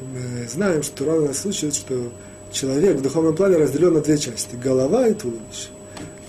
[0.00, 2.10] мы знаем, что Тура нас учит, что
[2.50, 4.56] человек в духовном плане разделен на две части.
[4.56, 5.68] Голова и туловище.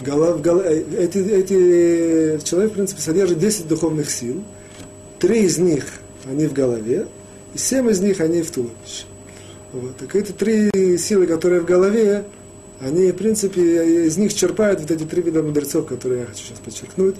[0.01, 4.43] Голов, гол, э, эти, эти, человек, в принципе, содержит 10 духовных сил.
[5.17, 5.85] Три из них,
[6.25, 7.07] они в голове,
[7.55, 9.05] и семь из них, они в туловище.
[9.73, 9.97] Вот.
[9.97, 12.25] Так эти три силы, которые в голове,
[12.79, 16.59] они, в принципе, из них черпают вот эти три вида мудрецов, которые я хочу сейчас
[16.59, 17.15] подчеркнуть.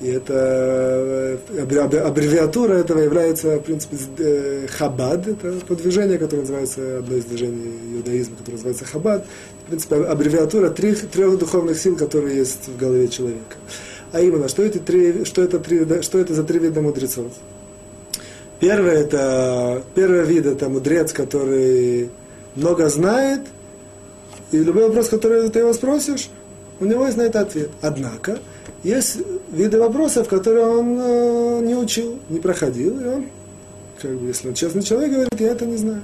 [0.00, 5.26] И это э, аббревиатура этого является, в принципе, э, хабад.
[5.26, 9.24] Это подвижение, которое называется, одно из движений иудаизма, которое называется хабад.
[9.64, 13.56] В принципе, аббревиатура трех, трех духовных сил, которые есть в голове человека.
[14.12, 17.32] А именно, что, эти три, что, это, три, что это за три вида мудрецов?
[18.60, 22.10] Первый, это, первый вид– это мудрец, который
[22.54, 23.40] много знает,
[24.52, 26.30] и любой вопрос, который ты его спросишь,
[26.80, 27.70] у него есть на это ответ.
[27.82, 28.38] Однако,
[28.82, 29.18] есть
[29.50, 33.26] виды вопросов, которые он э, не учил, не проходил, и он,
[34.00, 36.02] как бы, если он честный человек, говорит, я это не знаю.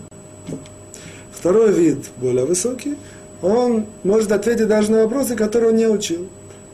[1.33, 2.97] Второй вид, более высокий,
[3.41, 6.29] он может ответить даже на вопросы, которые он не учил.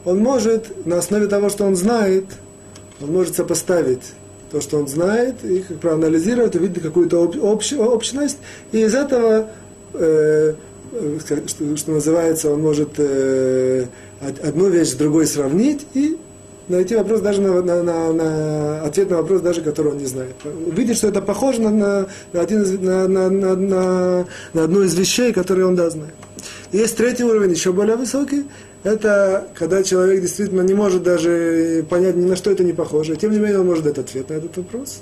[0.05, 2.25] Он может, на основе того, что он знает,
[3.01, 4.13] он может сопоставить
[4.51, 8.37] то, что он знает, и как проанализировать, увидеть какую-то об, общ, общность,
[8.71, 9.49] и из этого
[9.93, 10.53] э,
[11.47, 13.85] что, что называется, он может э,
[14.19, 16.17] одну вещь с другой сравнить и
[16.69, 20.35] найти вопрос даже на, на, на, на ответ на вопрос, даже который он не знает.
[20.65, 24.93] Увидеть, что это похоже на, на, один из, на, на, на, на, на одну из
[24.95, 26.13] вещей, которые он да знает.
[26.71, 28.45] Есть третий уровень, еще более высокий.
[28.83, 33.15] Это когда человек действительно не может даже понять, ни на что это не похоже.
[33.15, 35.01] Тем не менее, он может дать ответ на этот вопрос.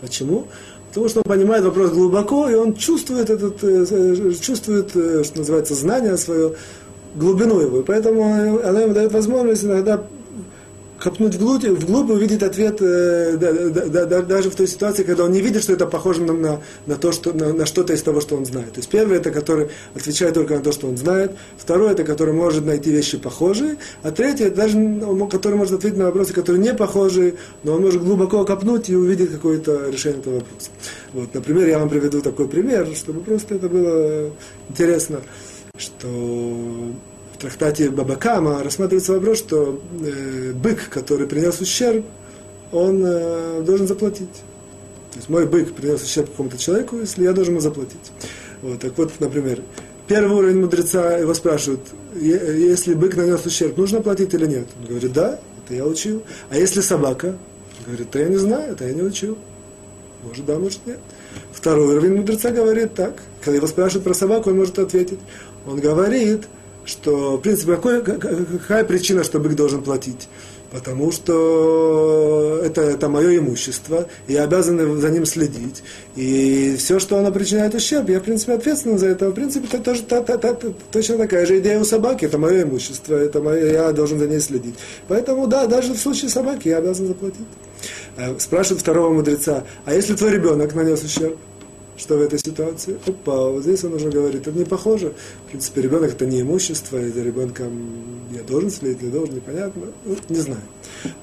[0.00, 0.46] Почему?
[0.88, 5.74] Потому что он понимает вопрос глубоко, и он чувствует, этот, э, чувствует э, что называется,
[5.74, 6.54] знание свое,
[7.14, 7.80] глубину его.
[7.80, 8.24] И поэтому
[8.64, 10.02] оно ему дает возможность иногда
[11.00, 13.52] копнуть вглубь, вглубь и увидеть ответ э, да,
[13.88, 16.60] да, да, даже в той ситуации, когда он не видит, что это похоже на, на,
[16.86, 18.72] на, то, что, на, на что-то из того, что он знает.
[18.72, 22.34] То есть первый это который отвечает только на то, что он знает, второй это который
[22.34, 24.78] может найти вещи похожие, а третий это даже
[25.30, 29.32] который может ответить на вопросы, которые не похожи, но он может глубоко копнуть и увидеть
[29.32, 30.70] какое-то решение этого вопроса.
[31.14, 34.30] Вот, например, я вам приведу такой пример, чтобы просто это было
[34.68, 35.20] интересно,
[35.76, 36.92] что
[37.40, 42.04] трактате Бабакама рассматривается вопрос, что э, бык, который принес ущерб,
[42.72, 44.32] он э, должен заплатить.
[45.12, 48.12] То есть мой бык принес ущерб какому-то человеку, если я должен ему заплатить.
[48.62, 49.62] Вот, так вот, например,
[50.06, 51.80] первый уровень мудреца его спрашивают,
[52.14, 54.68] если бык нанес ущерб, нужно платить или нет?
[54.80, 56.22] Он говорит, да, это я учил.
[56.50, 57.28] А если собака?
[57.80, 59.36] Он говорит, да я не знаю, это я не учил.
[60.22, 60.98] Может да, может нет.
[61.52, 63.22] Второй уровень мудреца говорит так.
[63.42, 65.18] Когда его спрашивают про собаку, он может ответить.
[65.66, 66.44] Он говорит,
[66.90, 70.28] что, в принципе, какой, какая причина, что бык должен платить?
[70.70, 75.82] Потому что это, это мое имущество, и я обязан за ним следить.
[76.14, 79.30] И все, что оно причиняет ущерб, я, в принципе, ответственен за это.
[79.30, 80.54] В принципе, это тоже та, та, та,
[80.92, 82.24] точно такая же идея у собаки.
[82.24, 84.76] Это мое имущество, это мое, я должен за ней следить.
[85.08, 87.46] Поэтому, да, даже в случае собаки я обязан заплатить.
[88.16, 91.36] Э, спрашивает второго мудреца, а если твой ребенок нанес ущерб?
[92.00, 92.98] Что в этой ситуации?
[93.06, 95.12] Опа, вот здесь он уже говорит, это не похоже.
[95.46, 97.70] В принципе, ребенок это не имущество, и за ребенком
[98.32, 99.82] я должен следить, не должен, непонятно.
[100.04, 100.62] Ну, не знаю.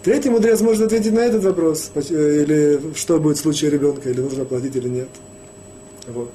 [0.04, 4.46] Третий мудрец может ответить на этот вопрос, или что будет в случае ребенка, или нужно
[4.46, 5.10] платить или нет.
[6.08, 6.30] Вот.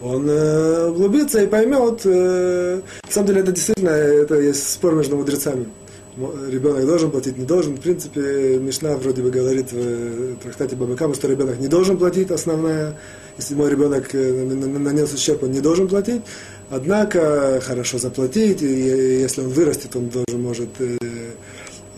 [0.00, 5.16] Он э, углубится и поймет, э, на самом деле это действительно, это есть спор между
[5.16, 5.66] мудрецами
[6.50, 7.76] ребенок должен платить, не должен.
[7.76, 12.96] В принципе, Мишна вроде бы говорит в трактате Бабакама, что ребенок не должен платить, основная
[13.38, 16.22] если мой ребенок э, нанес ущерб, он не должен платить.
[16.70, 20.98] Однако хорошо заплатить, и если он вырастет, он тоже может э,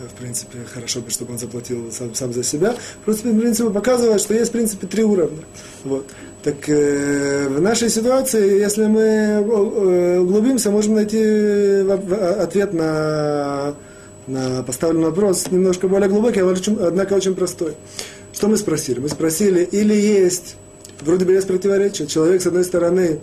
[0.09, 2.75] в принципе, хорошо бы, чтобы он заплатил сам, сам за себя.
[3.05, 5.45] Просто, в принципе, показывает, что есть, в принципе, три уровня.
[5.85, 6.07] Вот.
[6.43, 11.21] Так э, в нашей ситуации, если мы э, углубимся, можем найти
[12.41, 13.75] ответ на,
[14.27, 17.75] на поставленный вопрос немножко более глубокий, однако очень простой.
[18.33, 19.01] Что мы спросили?
[19.01, 20.57] Мы спросили, или есть
[21.03, 22.07] вроде бы есть противоречие.
[22.09, 23.21] Человек, с одной стороны,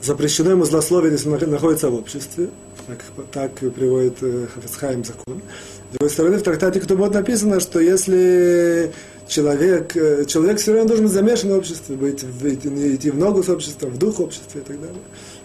[0.00, 2.50] запрещено ему злословие, если он находится в обществе,
[2.86, 2.98] так,
[3.32, 5.42] так приводит э, Хафицхайм закон.
[5.90, 8.92] С другой стороны, в трактате Ктубот написано, что если
[9.28, 13.42] человек, э, человек все равно должен быть замешан в обществе, быть, быть, идти в ногу
[13.42, 14.96] с обществом, в дух общества и так далее.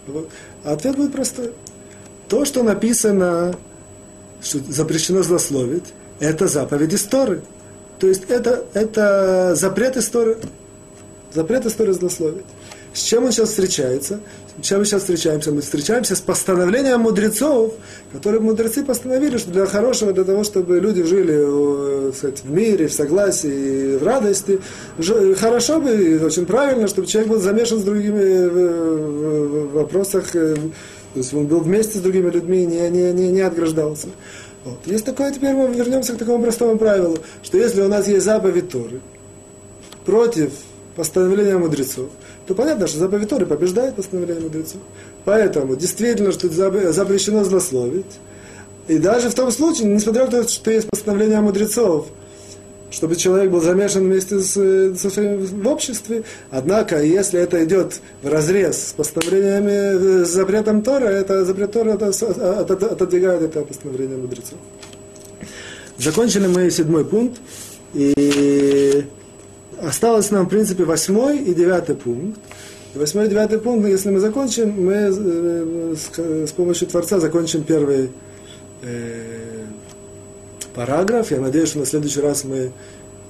[0.08, 0.30] Вот.
[0.64, 1.54] А ответ будет простой.
[2.28, 3.56] То, что написано,
[4.42, 7.42] что запрещено злословить, это заповедь истории.
[8.00, 10.38] То есть это, это запрет истории.
[11.38, 12.48] Запрет истории злословить.
[12.96, 14.22] С чем он сейчас встречается?
[14.60, 15.52] С чем мы сейчас встречаемся?
[15.52, 17.76] Мы встречаемся с постановлением мудрецов,
[18.12, 22.94] которые мудрецы постановили, что для хорошего, для того, чтобы люди жили сказать, в мире, в
[22.94, 24.60] согласии, в радости,
[25.40, 31.20] хорошо бы, и очень правильно, чтобы человек был замешан с другими в вопросах, э, то
[31.20, 34.08] есть он был вместе с другими людьми, не, не, не, не отграждался.
[34.66, 34.80] Вот.
[34.88, 38.70] Есть такое, теперь мы вернемся к такому простому правилу, что если у нас есть заповедь
[38.70, 39.02] Торы
[40.04, 40.50] против
[40.98, 42.10] постановления мудрецов,
[42.46, 44.82] то понятно, что заповедь Торы побеждает постановление мудрецов.
[45.24, 48.20] Поэтому действительно, что запрещено злословить.
[48.88, 52.08] И даже в том случае, несмотря на то, что есть постановление мудрецов,
[52.90, 54.54] чтобы человек был замешан вместе с,
[54.98, 56.24] со своим в обществе.
[56.52, 62.08] Однако, если это идет в разрез с постановлениями, с запретом Тора, это запрет Тора это,
[62.08, 64.58] отодвигает это постановление мудрецов.
[65.98, 67.40] Закончили мы седьмой пункт.
[67.94, 69.06] И
[69.82, 72.40] осталось нам, в принципе, восьмой и девятый пункт.
[72.94, 76.18] Восьмой и девятый пункт, ну, если мы закончим, мы э, с,
[76.50, 78.10] с помощью Творца закончим первый
[78.82, 79.66] э,
[80.74, 81.32] параграф.
[81.32, 82.72] Я надеюсь, что на следующий раз мы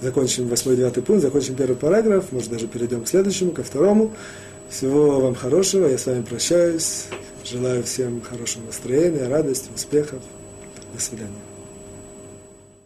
[0.01, 4.13] закончим восьмой и девятый пункт, закончим первый параграф, может даже перейдем к следующему, ко второму.
[4.69, 7.05] Всего вам хорошего, я с вами прощаюсь.
[7.43, 10.19] Желаю всем хорошего настроения, радости, успехов.
[10.93, 11.46] До свидания.